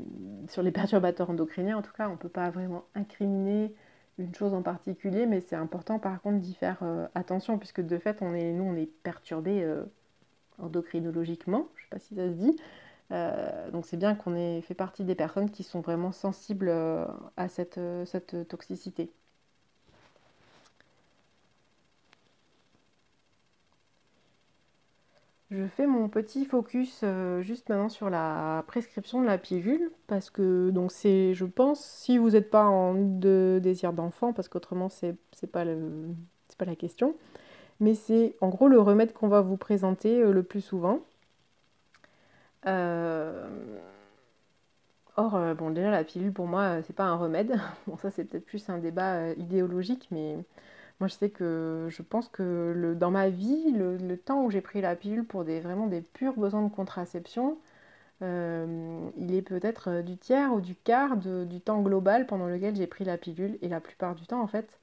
sur 0.49 0.63
les 0.63 0.71
perturbateurs 0.71 1.29
endocriniens, 1.29 1.77
en 1.77 1.81
tout 1.83 1.91
cas 1.93 2.09
on 2.09 2.13
ne 2.13 2.17
peut 2.17 2.29
pas 2.29 2.49
vraiment 2.49 2.85
incriminer 2.95 3.75
une 4.17 4.33
chose 4.33 4.53
en 4.55 4.63
particulier, 4.63 5.27
mais 5.27 5.39
c'est 5.41 5.55
important 5.55 5.99
par 5.99 6.19
contre 6.21 6.39
d'y 6.39 6.55
faire 6.55 6.83
attention 7.15 7.57
puisque 7.59 7.81
de 7.81 7.97
fait 7.97 8.21
on 8.21 8.33
est, 8.33 8.51
nous 8.53 8.63
on 8.63 8.75
est 8.75 8.87
perturbé 9.03 9.63
endocrinologiquement, 10.61 11.67
je 11.75 11.81
ne 11.81 11.83
sais 11.83 11.89
pas 11.89 11.99
si 11.99 12.15
ça 12.15 12.27
se 12.27 12.33
dit, 12.33 12.57
donc 13.73 13.85
c'est 13.85 13.97
bien 13.97 14.15
qu'on 14.15 14.35
ait 14.35 14.61
fait 14.61 14.73
partie 14.73 15.03
des 15.03 15.15
personnes 15.15 15.49
qui 15.51 15.63
sont 15.63 15.81
vraiment 15.81 16.11
sensibles 16.13 16.69
à 17.37 17.49
cette 17.49 18.47
toxicité. 18.47 19.11
Je 25.51 25.67
fais 25.67 25.85
mon 25.85 26.07
petit 26.07 26.45
focus 26.45 27.01
euh, 27.03 27.41
juste 27.41 27.67
maintenant 27.67 27.89
sur 27.89 28.09
la 28.09 28.63
prescription 28.67 29.19
de 29.21 29.25
la 29.25 29.37
pilule 29.37 29.91
parce 30.07 30.29
que 30.29 30.69
donc 30.69 30.93
c'est 30.93 31.33
je 31.33 31.43
pense 31.43 31.83
si 31.83 32.17
vous 32.17 32.31
n'êtes 32.31 32.49
pas 32.49 32.63
en 32.63 32.93
de 32.95 33.59
désir 33.61 33.91
d'enfant 33.91 34.31
parce 34.31 34.47
qu'autrement 34.47 34.87
c'est 34.87 35.13
c'est 35.33 35.51
pas 35.51 35.65
pas 36.57 36.65
la 36.65 36.77
question 36.77 37.15
mais 37.81 37.95
c'est 37.95 38.35
en 38.41 38.49
gros 38.49 38.67
le 38.69 38.79
remède 38.79 39.13
qu'on 39.13 39.27
va 39.27 39.41
vous 39.41 39.57
présenter 39.57 40.21
euh, 40.21 40.31
le 40.33 40.43
plus 40.43 40.61
souvent. 40.61 41.01
Euh, 42.67 43.49
or 45.17 45.55
bon 45.55 45.71
déjà 45.71 45.89
la 45.91 46.03
pilule 46.03 46.31
pour 46.31 46.45
moi 46.47 46.81
c'est 46.83 46.95
pas 46.95 47.05
un 47.05 47.15
remède 47.15 47.59
bon 47.87 47.97
ça 47.97 48.11
c'est 48.11 48.23
peut-être 48.25 48.45
plus 48.45 48.69
un 48.69 48.77
débat 48.77 49.31
idéologique 49.33 50.07
mais 50.11 50.37
moi, 51.01 51.07
je 51.07 51.15
sais 51.15 51.31
que 51.31 51.87
je 51.89 52.03
pense 52.03 52.29
que 52.29 52.93
dans 52.93 53.09
ma 53.09 53.29
vie, 53.29 53.71
le, 53.71 54.17
temps 54.17 54.43
où 54.45 54.51
j'ai 54.51 54.61
pris 54.61 54.81
la 54.81 54.95
pilule 54.95 55.25
pour 55.25 55.43
vraiment 55.43 55.87
des 55.87 56.01
purs 56.01 56.35
besoins 56.35 56.61
de 56.61 56.69
contraception, 56.71 57.57
euh, 58.21 59.09
il 59.17 59.33
est 59.33 59.41
peut-être 59.41 59.89
euh, 59.89 60.01
du 60.03 60.17
tiers 60.17 60.53
ou 60.53 60.61
du 60.61 60.75
quart 60.75 61.17
du 61.17 61.61
temps 61.61 61.81
global 61.81 62.27
pendant 62.27 62.45
lequel 62.47 62.75
j'ai 62.75 62.87
pris 62.87 63.03
la 63.03 63.17
pilule. 63.17 63.57
Et 63.63 63.69
la 63.69 63.81
plupart 63.81 64.15
du 64.15 64.27
temps, 64.27 64.41
en 64.41 64.47
fait, 64.47 64.79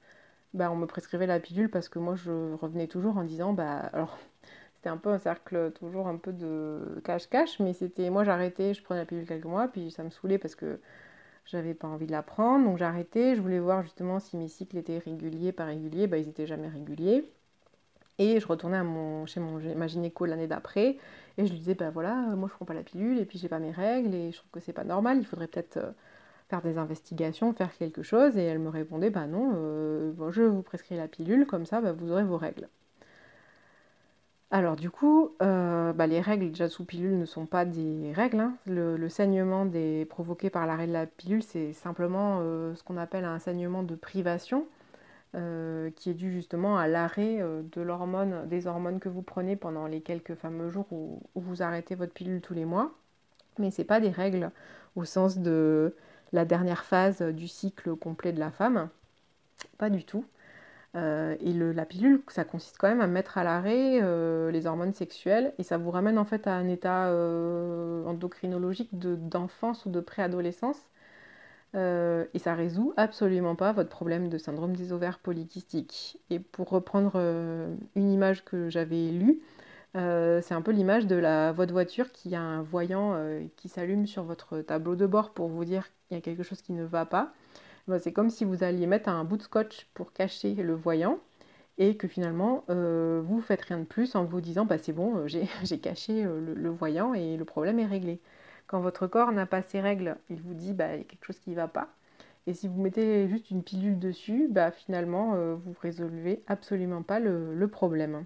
bah, 0.53 0.71
on 0.71 0.75
me 0.75 0.85
prescrivait 0.85 1.27
la 1.27 1.39
pilule 1.39 1.69
parce 1.69 1.89
que 1.89 1.99
moi, 1.99 2.15
je 2.15 2.53
revenais 2.55 2.87
toujours 2.87 3.17
en 3.17 3.23
disant, 3.23 3.53
bah, 3.53 3.91
c'était 4.75 4.89
un 4.89 4.97
peu 4.97 5.09
un 5.09 5.19
cercle 5.19 5.71
toujours 5.73 6.07
un 6.07 6.17
peu 6.17 6.33
de 6.33 7.01
cache-cache, 7.03 7.59
mais 7.59 7.73
c'était, 7.73 8.09
moi, 8.09 8.23
j'arrêtais, 8.23 8.73
je 8.73 8.83
prenais 8.83 9.01
la 9.01 9.05
pilule 9.05 9.25
quelques 9.25 9.45
mois, 9.45 9.67
puis 9.67 9.91
ça 9.91 10.03
me 10.03 10.09
saoulait 10.09 10.37
parce 10.37 10.55
que 10.55 10.79
j'avais 11.45 11.73
pas 11.73 11.87
envie 11.87 12.05
de 12.07 12.11
la 12.11 12.23
prendre, 12.23 12.65
donc 12.65 12.81
arrêté. 12.81 13.35
Je 13.35 13.41
voulais 13.41 13.59
voir 13.59 13.83
justement 13.83 14.19
si 14.19 14.37
mes 14.37 14.47
cycles 14.47 14.77
étaient 14.77 14.99
réguliers, 14.99 15.51
pas 15.51 15.65
réguliers. 15.65 16.07
Bah, 16.07 16.17
ils 16.17 16.27
n'étaient 16.27 16.47
jamais 16.47 16.67
réguliers. 16.67 17.25
Et 18.19 18.39
je 18.39 18.47
retournais 18.47 18.77
à 18.77 18.83
mon, 18.83 19.25
chez 19.25 19.39
mon, 19.39 19.59
ma 19.75 19.87
gynéco 19.87 20.25
l'année 20.25 20.47
d'après 20.47 20.97
et 21.37 21.45
je 21.45 21.51
lui 21.51 21.59
disais, 21.59 21.73
bah 21.73 21.89
voilà, 21.89 22.15
moi 22.35 22.49
je 22.49 22.53
prends 22.53 22.65
pas 22.65 22.73
la 22.73 22.83
pilule 22.83 23.17
et 23.17 23.25
puis 23.25 23.39
j'ai 23.39 23.47
pas 23.47 23.59
mes 23.59 23.71
règles 23.71 24.13
et 24.13 24.31
je 24.31 24.37
trouve 24.37 24.51
que 24.51 24.59
c'est 24.59 24.73
pas 24.73 24.83
normal, 24.83 25.19
il 25.19 25.25
faudrait 25.25 25.47
peut-être 25.47 25.77
euh, 25.77 25.91
faire 26.49 26.61
des 26.61 26.77
investigations, 26.77 27.53
faire 27.53 27.75
quelque 27.77 28.01
chose. 28.01 28.37
Et 28.37 28.43
elle 28.43 28.59
me 28.59 28.69
répondait, 28.69 29.09
bah 29.09 29.27
non, 29.27 29.51
euh, 29.55 30.11
je 30.31 30.41
vous 30.41 30.63
prescris 30.63 30.97
la 30.97 31.07
pilule, 31.07 31.45
comme 31.45 31.65
ça 31.65 31.79
bah, 31.79 31.93
vous 31.93 32.11
aurez 32.11 32.23
vos 32.23 32.37
règles. 32.37 32.67
Alors 34.51 34.75
du 34.75 34.89
coup, 34.89 35.35
euh, 35.43 35.93
bah, 35.93 36.07
les 36.07 36.19
règles 36.19 36.49
déjà 36.49 36.69
sous 36.69 36.83
pilule 36.83 37.19
ne 37.19 37.25
sont 37.25 37.45
pas 37.45 37.65
des 37.65 38.11
règles. 38.13 38.39
Hein. 38.39 38.55
Le, 38.65 39.07
saignement 39.07 39.69
provoqué 40.09 40.49
par 40.49 40.65
l'arrêt 40.65 40.87
de 40.87 40.93
la 40.93 41.05
pilule, 41.05 41.43
c'est 41.43 41.71
simplement 41.73 42.39
euh, 42.41 42.73
ce 42.73 42.83
qu'on 42.83 42.97
appelle 42.97 43.25
un 43.25 43.37
saignement 43.37 43.83
de 43.83 43.95
privation, 43.95 44.65
qui 45.33 46.09
est 46.09 46.15
dû 46.15 46.31
justement 46.31 46.79
à 46.79 46.87
l'arrêt 46.87 47.39
des 47.71 48.65
hormones 48.65 48.99
que 48.99 49.09
vous 49.09 49.21
prenez 49.21 49.55
pendant 49.55 49.85
les 49.85 50.01
quelques 50.01 50.33
fameux 50.33 50.71
jours 50.71 50.87
où, 50.89 51.21
où 51.35 51.41
vous 51.41 51.61
arrêtez 51.61 51.93
votre 51.93 52.13
pilule 52.13 52.41
tous 52.41 52.55
les 52.55 52.65
mois. 52.65 52.91
Mais 53.59 53.69
ce 53.69 53.81
n'est 53.81 53.85
pas 53.85 53.99
des 53.99 54.09
règles 54.09 54.49
au 54.95 55.05
sens 55.05 55.37
de 55.37 55.93
la 56.33 56.45
dernière 56.45 56.83
phase 56.83 57.21
du 57.21 57.47
cycle 57.47 57.95
complet 57.95 58.31
de 58.31 58.39
la 58.39 58.51
femme. 58.51 58.89
Pas 59.77 59.89
du 59.89 60.03
tout. 60.03 60.25
Euh, 60.95 61.35
et 61.39 61.53
la 61.53 61.85
pilule, 61.85 62.21
ça 62.29 62.43
consiste 62.43 62.77
quand 62.79 62.87
même 62.87 63.01
à 63.01 63.07
mettre 63.07 63.37
à 63.37 63.43
l'arrêt 63.43 63.99
euh, 64.01 64.49
les 64.49 64.65
hormones 64.65 64.93
sexuelles 64.93 65.53
et 65.59 65.63
ça 65.63 65.77
vous 65.77 65.91
ramène 65.91 66.17
en 66.17 66.25
fait 66.25 66.47
à 66.47 66.53
un 66.53 66.67
état 66.67 67.07
euh, 67.07 68.03
endocrinologique 68.05 68.89
d'enfance 68.97 69.85
ou 69.85 69.91
de 69.91 69.99
préadolescence. 69.99 70.87
et 71.75 72.39
ça 72.39 72.55
résout 72.55 72.93
absolument 72.97 73.55
pas 73.55 73.71
votre 73.71 73.89
problème 73.89 74.29
de 74.29 74.37
syndrome 74.39 74.75
des 74.75 74.91
ovaires 74.91 75.19
polykystiques. 75.19 76.19
Et 76.31 76.39
pour 76.39 76.69
reprendre 76.69 77.19
une 77.95 78.11
image 78.11 78.43
que 78.43 78.69
j'avais 78.69 79.09
lue, 79.11 79.39
c'est 79.93 80.53
un 80.53 80.61
peu 80.61 80.71
l'image 80.71 81.07
de 81.07 81.15
la, 81.15 81.51
votre 81.51 81.73
voiture 81.73 82.11
qui 82.11 82.35
a 82.35 82.41
un 82.41 82.61
voyant 82.61 83.15
qui 83.57 83.69
s'allume 83.69 84.05
sur 84.07 84.23
votre 84.23 84.61
tableau 84.61 84.95
de 84.95 85.05
bord 85.05 85.31
pour 85.31 85.47
vous 85.47 85.65
dire 85.65 85.87
qu'il 86.07 86.15
y 86.15 86.19
a 86.19 86.21
quelque 86.21 86.43
chose 86.43 86.61
qui 86.61 86.73
ne 86.73 86.83
va 86.83 87.05
pas. 87.05 87.33
Bah, 87.89 87.97
c'est 87.97 88.13
comme 88.13 88.29
si 88.29 88.45
vous 88.45 88.63
alliez 88.63 88.85
mettre 88.85 89.09
un 89.09 89.23
bout 89.23 89.37
de 89.37 89.41
scotch 89.41 89.87
pour 89.95 90.13
cacher 90.13 90.53
le 90.53 90.75
voyant 90.75 91.19
et 91.79 91.97
que 91.97 92.07
finalement 92.07 92.63
euh, 92.69 93.21
vous 93.25 93.41
faites 93.41 93.61
rien 93.63 93.79
de 93.79 93.85
plus 93.85 94.15
en 94.15 94.25
vous 94.25 94.41
disant 94.41 94.65
bah 94.65 94.77
c'est 94.77 94.93
bon 94.93 95.17
euh, 95.17 95.27
j'ai 95.27 95.79
caché 95.81 96.23
euh, 96.25 96.53
le, 96.55 96.69
voyant 96.69 97.13
et 97.15 97.35
le 97.35 97.45
problème 97.45 97.79
est 97.79 97.87
réglé. 97.87 98.19
Quand 98.67 98.79
votre 98.81 99.07
corps 99.07 99.31
n'a 99.31 99.47
pas 99.47 99.63
ses 99.63 99.81
règles, 99.81 100.17
il 100.29 100.41
vous 100.41 100.53
dit 100.53 100.73
bah 100.73 100.95
il 100.95 100.99
y 100.99 101.01
a 101.01 101.03
quelque 101.05 101.25
chose 101.25 101.39
qui 101.39 101.49
ne 101.49 101.55
va 101.55 101.67
pas. 101.67 101.89
Et 102.47 102.53
si 102.53 102.67
vous 102.67 102.79
mettez 102.81 103.27
juste 103.27 103.49
une 103.49 103.63
pilule 103.63 103.97
dessus, 103.99 104.47
bah 104.49 104.71
finalement 104.71 105.35
vous 105.55 105.75
résolvez 105.81 106.43
absolument 106.47 107.03
pas 107.03 107.19
le 107.19 107.67
problème. 107.67 108.25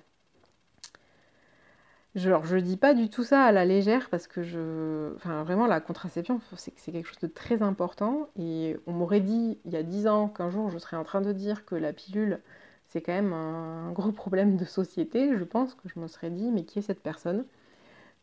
Genre, 2.15 2.45
je 2.45 2.57
dis 2.57 2.77
pas 2.77 2.93
du 2.93 3.09
tout 3.09 3.23
ça 3.23 3.41
à 3.43 3.51
la 3.51 3.65
légère 3.65 4.09
parce 4.09 4.27
que 4.27 4.43
je. 4.43 5.15
Enfin, 5.15 5.43
vraiment, 5.43 5.65
la 5.65 5.79
contraception, 5.81 6.39
c'est 6.57 6.91
quelque 6.91 7.07
chose 7.07 7.19
de 7.19 7.27
très 7.27 7.63
important. 7.63 8.29
Et 8.37 8.77
on 8.85 8.93
m'aurait 8.93 9.19
dit 9.19 9.57
il 9.65 9.71
y 9.73 9.77
a 9.77 9.83
10 9.83 10.05
ans 10.07 10.27
qu'un 10.29 10.49
jour 10.51 10.69
je 10.69 10.77
serais 10.77 10.95
en 10.97 11.03
train 11.03 11.21
de 11.21 11.31
dire 11.33 11.65
que 11.65 11.73
la 11.75 11.91
pilule, 11.91 12.39
c'est 12.87 13.01
quand 13.01 13.13
même 13.13 13.33
un 13.33 13.91
gros 13.93 14.11
problème 14.11 14.57
de 14.57 14.65
société. 14.65 15.35
Je 15.35 15.43
pense 15.43 15.73
que 15.73 15.89
je 15.89 15.99
me 15.99 16.07
serais 16.07 16.29
dit, 16.29 16.51
mais 16.51 16.65
qui 16.65 16.79
est 16.79 16.81
cette 16.83 17.01
personne? 17.01 17.45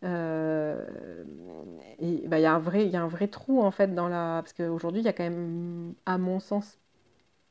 Euh, 0.05 0.87
bah, 2.27 2.39
il 2.39 2.43
y, 2.43 2.47
a 2.47 2.55
un 2.55 2.59
vrai, 2.59 2.89
y 2.89 2.97
a 2.97 3.03
un 3.03 3.09
vrai 3.09 3.29
trou 3.29 3.63
en 3.63 3.71
fait 3.71 3.95
dans 3.95 4.09
la. 4.09 4.41
Parce 4.43 4.53
qu'aujourd'hui, 4.53 5.03
il 5.03 5.05
y 5.05 5.09
a 5.09 5.13
quand 5.13 5.25
même, 5.25 5.95
à 6.07 6.19
mon 6.19 6.41
sens, 6.41 6.79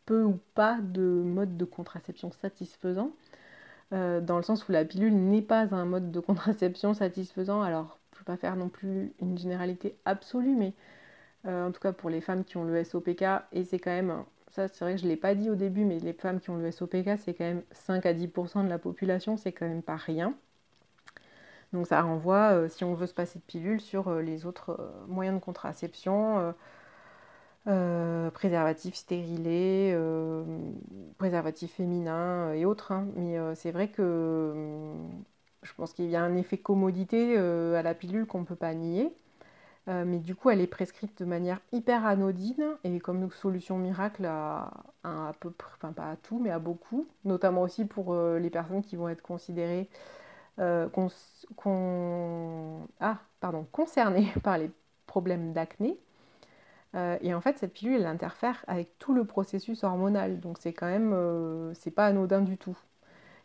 peu 0.06 0.24
ou 0.24 0.40
pas 0.56 0.80
de 0.82 1.02
mode 1.02 1.58
de 1.58 1.66
contraception 1.66 2.32
satisfaisant. 2.32 3.12
Euh, 3.92 4.22
dans 4.22 4.38
le 4.38 4.44
sens 4.44 4.68
où 4.68 4.72
la 4.72 4.86
pilule 4.86 5.16
n'est 5.16 5.42
pas 5.42 5.74
un 5.74 5.86
mode 5.86 6.12
de 6.12 6.20
contraception 6.20 6.94
satisfaisant. 6.94 7.62
Alors, 7.62 8.00
je 8.14 8.18
ne 8.18 8.20
veux 8.20 8.26
pas 8.26 8.38
faire 8.38 8.56
non 8.56 8.70
plus 8.70 9.14
une 9.20 9.38
généralité 9.38 9.98
absolue, 10.06 10.56
mais 10.56 10.74
en 11.46 11.72
tout 11.72 11.80
cas 11.80 11.94
pour 11.94 12.10
les 12.10 12.22
femmes 12.22 12.44
qui 12.44 12.58
ont 12.58 12.66
le 12.66 12.84
SOPK, 12.84 13.24
et 13.54 13.64
c'est 13.64 13.80
quand 13.80 13.92
même, 13.92 14.24
ça 14.52 14.68
c'est 14.68 14.84
vrai 14.84 14.96
que 14.96 15.00
je 15.00 15.06
ne 15.06 15.10
l'ai 15.10 15.16
pas 15.16 15.36
dit 15.36 15.50
au 15.50 15.56
début, 15.56 15.86
mais 15.86 16.00
les 16.00 16.14
femmes 16.14 16.40
qui 16.40 16.50
ont 16.50 16.58
le 16.58 16.70
SOPK, 16.72 17.18
c'est 17.18 17.34
quand 17.34 17.46
même 17.46 17.64
5 17.72 18.06
à 18.06 18.14
10% 18.14 18.64
de 18.64 18.70
la 18.70 18.78
population, 18.78 19.38
c'est 19.38 19.54
quand 19.54 19.68
même 19.68 19.82
pas 19.82 19.96
rien. 19.96 20.36
Donc 21.74 21.88
ça 21.88 22.02
renvoie, 22.02 22.68
si 22.70 22.84
on 22.84 22.94
veut 22.94 23.08
se 23.08 23.14
passer 23.14 23.40
de 23.40 23.44
pilule, 23.44 23.80
sur 23.80 24.14
les 24.20 24.46
autres 24.46 24.80
moyens 25.08 25.40
de 25.40 25.44
contraception 25.44 26.54
euh, 27.70 28.32
préservatifs 28.32 28.96
stérilés, 28.96 29.92
euh, 29.94 30.44
préservatifs 31.20 31.74
féminins 31.74 32.52
et 32.54 32.66
autres. 32.66 32.92
Hein. 32.92 33.08
Mais 33.16 33.38
euh, 33.38 33.54
c'est 33.54 33.72
vrai 33.72 33.90
que 33.90 34.96
je 35.62 35.74
pense 35.76 35.94
qu'il 35.94 36.10
y 36.10 36.16
a 36.16 36.24
un 36.24 36.36
effet 36.36 36.58
commodité 36.58 37.38
à 37.38 37.82
la 37.84 37.94
pilule 37.94 38.26
qu'on 38.26 38.40
ne 38.42 38.46
peut 38.46 38.56
pas 38.56 38.74
nier. 38.74 39.14
mais 39.88 40.20
du 40.20 40.36
coup, 40.36 40.50
elle 40.52 40.62
est 40.62 40.68
prescrite 40.68 41.20
de 41.20 41.26
manière 41.26 41.60
hyper 41.72 42.06
anodine 42.06 42.76
et 42.84 43.00
comme 43.00 43.30
solution 43.32 43.78
miracle 43.78 44.26
à, 44.26 44.72
à, 45.04 45.34
peu 45.40 45.52
près, 45.52 45.72
enfin 45.78 45.94
pas 45.94 46.12
à 46.12 46.16
tout, 46.16 46.40
mais 46.40 46.52
à 46.52 46.60
beaucoup, 46.60 47.08
notamment 47.26 47.62
aussi 47.64 47.86
pour 47.86 48.16
les 48.16 48.50
personnes 48.50 48.84
qui 48.84 48.96
vont 48.96 49.10
être 49.10 49.22
considérées, 49.22 49.90
ah, 50.60 50.88
pardon, 53.40 53.66
concernées 53.72 54.32
par 54.44 54.58
les 54.58 54.72
problèmes 55.08 55.54
d'acné. 55.54 55.98
Euh, 56.96 57.18
et 57.22 57.34
en 57.34 57.42
fait, 57.42 57.58
cette 57.60 57.74
pilule, 57.74 58.02
elle 58.02 58.06
interfère 58.08 58.64
avec 58.68 58.98
tout 59.00 59.14
le 59.14 59.26
processus 59.26 59.84
hormonal. 59.84 60.40
Donc 60.40 60.58
c'est 60.60 60.74
quand 60.74 60.88
même, 60.88 61.14
euh, 61.14 61.74
c'est 61.76 61.92
pas 61.92 62.08
anodin 62.08 62.42
du 62.42 62.58
tout. 62.58 62.78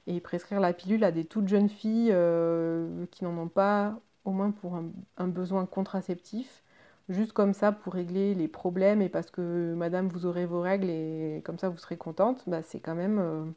Et 0.07 0.21
prescrire 0.21 0.61
la 0.61 0.73
pilule 0.73 1.05
à 1.05 1.13
des 1.13 1.25
toutes 1.25 1.49
jeunes 1.49 1.69
filles 1.69 2.11
euh, 2.13 3.07
qui 3.11 3.25
n'en 3.25 3.37
ont 3.39 3.49
pas, 3.49 3.99
au 4.25 4.33
moins 4.33 4.51
pour 4.51 4.77
un, 5.19 5.29
besoin 5.29 5.67
contraceptif, 5.67 6.63
juste 7.09 7.33
comme 7.33 7.55
ça 7.55 7.73
pour 7.73 7.95
régler 7.95 8.35
les 8.35 8.49
problèmes 8.49 9.03
et 9.03 9.09
parce 9.09 9.31
que 9.31 9.75
madame, 9.75 10.09
vous 10.09 10.27
aurez 10.27 10.47
vos 10.47 10.61
règles 10.61 10.91
et 10.91 11.43
comme 11.45 11.59
ça 11.59 11.69
vous 11.69 11.79
serez 11.79 11.97
contente, 11.97 12.43
bah, 12.47 12.63
c'est 12.63 12.81
quand 12.81 12.95
même 12.95 13.55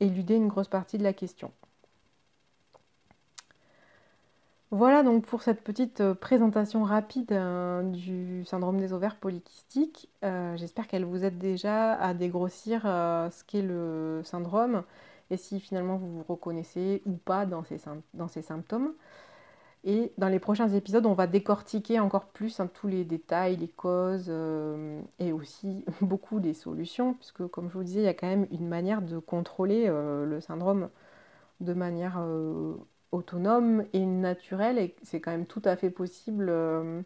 éluder 0.00 0.36
une 0.36 0.48
grosse 0.48 0.68
partie 0.68 0.98
de 0.98 1.04
la 1.04 1.12
question. 1.12 1.52
Voilà 4.72 5.02
donc 5.02 5.26
pour 5.26 5.42
cette 5.42 5.62
petite 5.62 6.00
euh, 6.00 6.14
présentation 6.14 6.84
rapide 6.84 7.32
hein, 7.32 7.82
du 7.82 8.44
syndrome 8.44 8.78
des 8.78 8.92
ovaires 8.92 9.16
polykystiques. 9.16 10.08
Euh, 10.22 10.56
j'espère 10.56 10.86
qu'elle 10.86 11.04
vous 11.04 11.24
aide 11.24 11.38
déjà 11.38 11.94
à 11.94 12.14
dégrossir 12.14 12.82
euh, 12.84 13.28
ce 13.30 13.42
qu'est 13.42 13.62
le 13.62 14.20
syndrome 14.24 14.84
et 15.30 15.36
si 15.36 15.58
finalement 15.58 15.96
vous 15.96 16.18
vous 16.18 16.22
reconnaissez 16.22 17.02
ou 17.04 17.14
pas 17.14 17.46
dans 17.46 17.64
ces, 17.64 17.78
dans 18.14 18.28
ces 18.28 18.42
symptômes. 18.42 18.94
Et 19.82 20.12
dans 20.18 20.28
les 20.28 20.38
prochains 20.38 20.68
épisodes, 20.68 21.06
on 21.06 21.14
va 21.14 21.26
décortiquer 21.26 21.98
encore 21.98 22.26
plus 22.26 22.60
hein, 22.60 22.68
tous 22.72 22.86
les 22.86 23.04
détails, 23.04 23.56
les 23.56 23.68
causes 23.68 24.30
et 25.18 25.32
aussi 25.32 25.84
beaucoup 26.00 26.38
des 26.38 26.54
solutions, 26.54 27.14
puisque 27.14 27.46
comme 27.48 27.68
je 27.70 27.74
vous 27.74 27.84
disais, 27.84 28.00
il 28.00 28.04
y 28.04 28.08
a 28.08 28.14
quand 28.14 28.28
même 28.28 28.46
une 28.52 28.68
manière 28.68 29.02
de 29.02 29.18
contrôler 29.18 29.86
le 29.88 30.40
syndrome 30.40 30.90
de 31.60 31.72
manière 31.72 32.20
autonome 33.12 33.84
et 33.92 34.04
naturel 34.04 34.78
et 34.78 34.94
c'est 35.02 35.20
quand 35.20 35.30
même 35.30 35.46
tout 35.46 35.62
à 35.64 35.76
fait 35.76 35.90
possible 35.90 36.46
euh, 36.48 37.02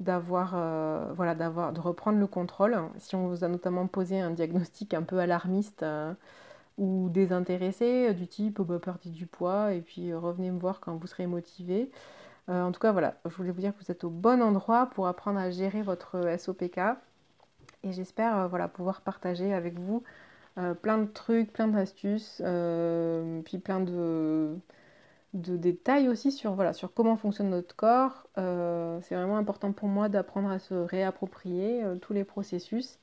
d'avoir 0.00 0.52
euh, 0.54 1.12
voilà 1.14 1.34
d'avoir 1.34 1.72
de 1.72 1.80
reprendre 1.80 2.18
le 2.18 2.26
contrôle. 2.26 2.76
Si 2.98 3.14
on 3.16 3.28
vous 3.28 3.44
a 3.44 3.48
notamment 3.48 3.86
posé 3.86 4.20
un 4.20 4.30
diagnostic 4.30 4.94
un 4.94 5.02
peu 5.02 5.18
alarmiste 5.18 5.82
euh, 5.82 6.14
ou 6.78 7.10
désintéressé 7.10 8.14
du 8.14 8.26
type 8.26 8.60
oh, 8.60 8.64
bah, 8.64 8.80
du 9.04 9.26
poids 9.26 9.74
et 9.74 9.80
puis 9.82 10.14
revenez 10.14 10.50
me 10.50 10.58
voir 10.58 10.80
quand 10.80 10.94
vous 10.96 11.06
serez 11.06 11.26
motivé. 11.26 11.90
En 12.48 12.72
tout 12.72 12.80
cas 12.80 12.90
voilà 12.90 13.14
je 13.26 13.34
voulais 13.36 13.52
vous 13.52 13.60
dire 13.60 13.72
que 13.76 13.84
vous 13.84 13.92
êtes 13.92 14.02
au 14.02 14.10
bon 14.10 14.42
endroit 14.42 14.86
pour 14.86 15.06
apprendre 15.06 15.38
à 15.38 15.50
gérer 15.50 15.82
votre 15.82 16.36
SOPK 16.36 16.78
et 17.84 17.92
j'espère 17.92 18.48
voilà 18.48 18.66
pouvoir 18.66 19.02
partager 19.02 19.54
avec 19.54 19.78
vous 19.78 20.02
plein 20.82 20.98
de 20.98 21.06
trucs 21.06 21.52
plein 21.52 21.68
d'astuces 21.68 22.42
puis 23.44 23.58
plein 23.58 23.80
de 23.80 24.58
de 25.34 25.56
détails 25.56 26.08
aussi 26.08 26.32
sur, 26.32 26.54
voilà, 26.54 26.72
sur 26.72 26.92
comment 26.92 27.16
fonctionne 27.16 27.50
notre 27.50 27.76
corps. 27.76 28.26
Euh, 28.38 28.98
c'est 29.02 29.14
vraiment 29.14 29.36
important 29.36 29.72
pour 29.72 29.88
moi 29.88 30.08
d'apprendre 30.08 30.50
à 30.50 30.58
se 30.58 30.74
réapproprier 30.74 31.84
euh, 31.84 31.96
tous 31.96 32.12
les 32.12 32.24
processus 32.24 32.98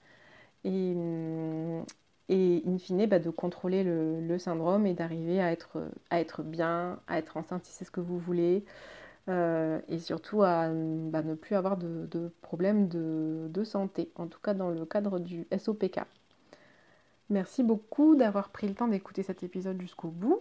et, 0.64 0.94
mm, 0.96 1.84
et 2.30 2.64
in 2.68 2.78
fine 2.78 3.06
bah, 3.08 3.20
de 3.20 3.30
contrôler 3.30 3.84
le, 3.84 4.38
syndrome 4.40 4.86
et 4.86 4.94
d'arriver 4.94 5.42
à 5.42 5.52
être, 5.52 5.90
à 6.10 6.20
être 6.20 6.44
bien, 6.44 7.00
à 7.08 7.18
être 7.18 7.38
enceinte 7.38 7.66
si 7.66 7.72
c'est 7.74 7.86
ce 7.86 7.92
que 7.92 8.02
vous 8.02 8.20
voulez. 8.20 8.66
Euh, 9.30 9.82
et 9.90 10.00
surtout 10.00 10.44
à 10.44 10.70
bah, 10.70 11.22
ne 11.22 11.36
plus 11.36 11.56
avoir 11.56 11.78
de, 11.78 12.32
problèmes 12.42 12.88
de, 12.88 13.64
santé, 13.64 14.12
en 14.16 14.28
tout 14.28 14.40
cas 14.40 14.54
dans 14.54 14.70
le 14.70 14.86
cadre 14.86 15.20
du 15.20 15.48
SOPK. 15.58 16.02
Merci 17.30 17.64
beaucoup 17.64 18.16
d'avoir 18.16 18.50
pris 18.50 18.68
le 18.68 18.74
temps 18.74 18.88
d'écouter 18.88 19.24
cet 19.24 19.44
épisode 19.44 19.82
jusqu'au 19.82 20.08
bout 20.10 20.40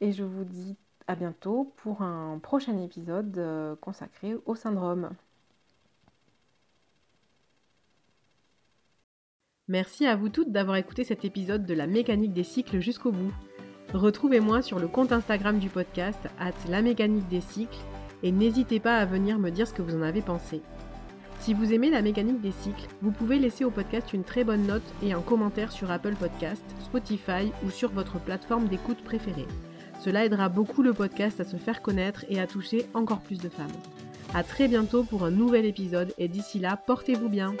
et 0.00 0.12
je 0.12 0.24
vous 0.24 0.44
dis 0.44 0.76
à 1.10 1.16
bientôt 1.16 1.72
pour 1.78 2.02
un 2.02 2.38
prochain 2.38 2.78
épisode 2.78 3.36
euh, 3.36 3.74
consacré 3.80 4.36
au 4.46 4.54
syndrome. 4.54 5.10
Merci 9.66 10.06
à 10.06 10.14
vous 10.14 10.28
toutes 10.28 10.52
d'avoir 10.52 10.76
écouté 10.76 11.02
cet 11.02 11.24
épisode 11.24 11.66
de 11.66 11.74
la 11.74 11.88
mécanique 11.88 12.32
des 12.32 12.44
cycles 12.44 12.78
jusqu'au 12.78 13.10
bout. 13.10 13.32
Retrouvez-moi 13.92 14.62
sur 14.62 14.78
le 14.78 14.86
compte 14.86 15.10
Instagram 15.10 15.58
du 15.58 15.68
podcast, 15.68 16.28
at 16.38 16.52
la 16.68 16.80
mécanique 16.80 17.28
des 17.28 17.40
cycles, 17.40 17.78
et 18.22 18.30
n'hésitez 18.30 18.78
pas 18.78 18.96
à 18.96 19.04
venir 19.04 19.38
me 19.38 19.50
dire 19.50 19.66
ce 19.66 19.74
que 19.74 19.82
vous 19.82 19.96
en 19.96 20.02
avez 20.02 20.22
pensé. 20.22 20.62
Si 21.40 21.54
vous 21.54 21.72
aimez 21.72 21.90
la 21.90 22.02
mécanique 22.02 22.40
des 22.40 22.52
cycles, 22.52 22.86
vous 23.02 23.10
pouvez 23.10 23.38
laisser 23.40 23.64
au 23.64 23.70
podcast 23.70 24.12
une 24.12 24.24
très 24.24 24.44
bonne 24.44 24.66
note 24.66 24.94
et 25.02 25.12
un 25.12 25.22
commentaire 25.22 25.72
sur 25.72 25.90
Apple 25.90 26.14
Podcast, 26.14 26.64
Spotify 26.80 27.50
ou 27.64 27.70
sur 27.70 27.90
votre 27.90 28.20
plateforme 28.20 28.68
d'écoute 28.68 29.02
préférée. 29.02 29.46
Cela 30.00 30.24
aidera 30.24 30.48
beaucoup 30.48 30.82
le 30.82 30.94
podcast 30.94 31.40
à 31.40 31.44
se 31.44 31.56
faire 31.56 31.82
connaître 31.82 32.24
et 32.30 32.40
à 32.40 32.46
toucher 32.46 32.86
encore 32.94 33.20
plus 33.20 33.38
de 33.38 33.50
femmes. 33.50 33.68
A 34.32 34.42
très 34.42 34.66
bientôt 34.66 35.02
pour 35.04 35.24
un 35.24 35.30
nouvel 35.30 35.66
épisode 35.66 36.14
et 36.16 36.26
d'ici 36.26 36.58
là, 36.58 36.76
portez-vous 36.86 37.28
bien 37.28 37.54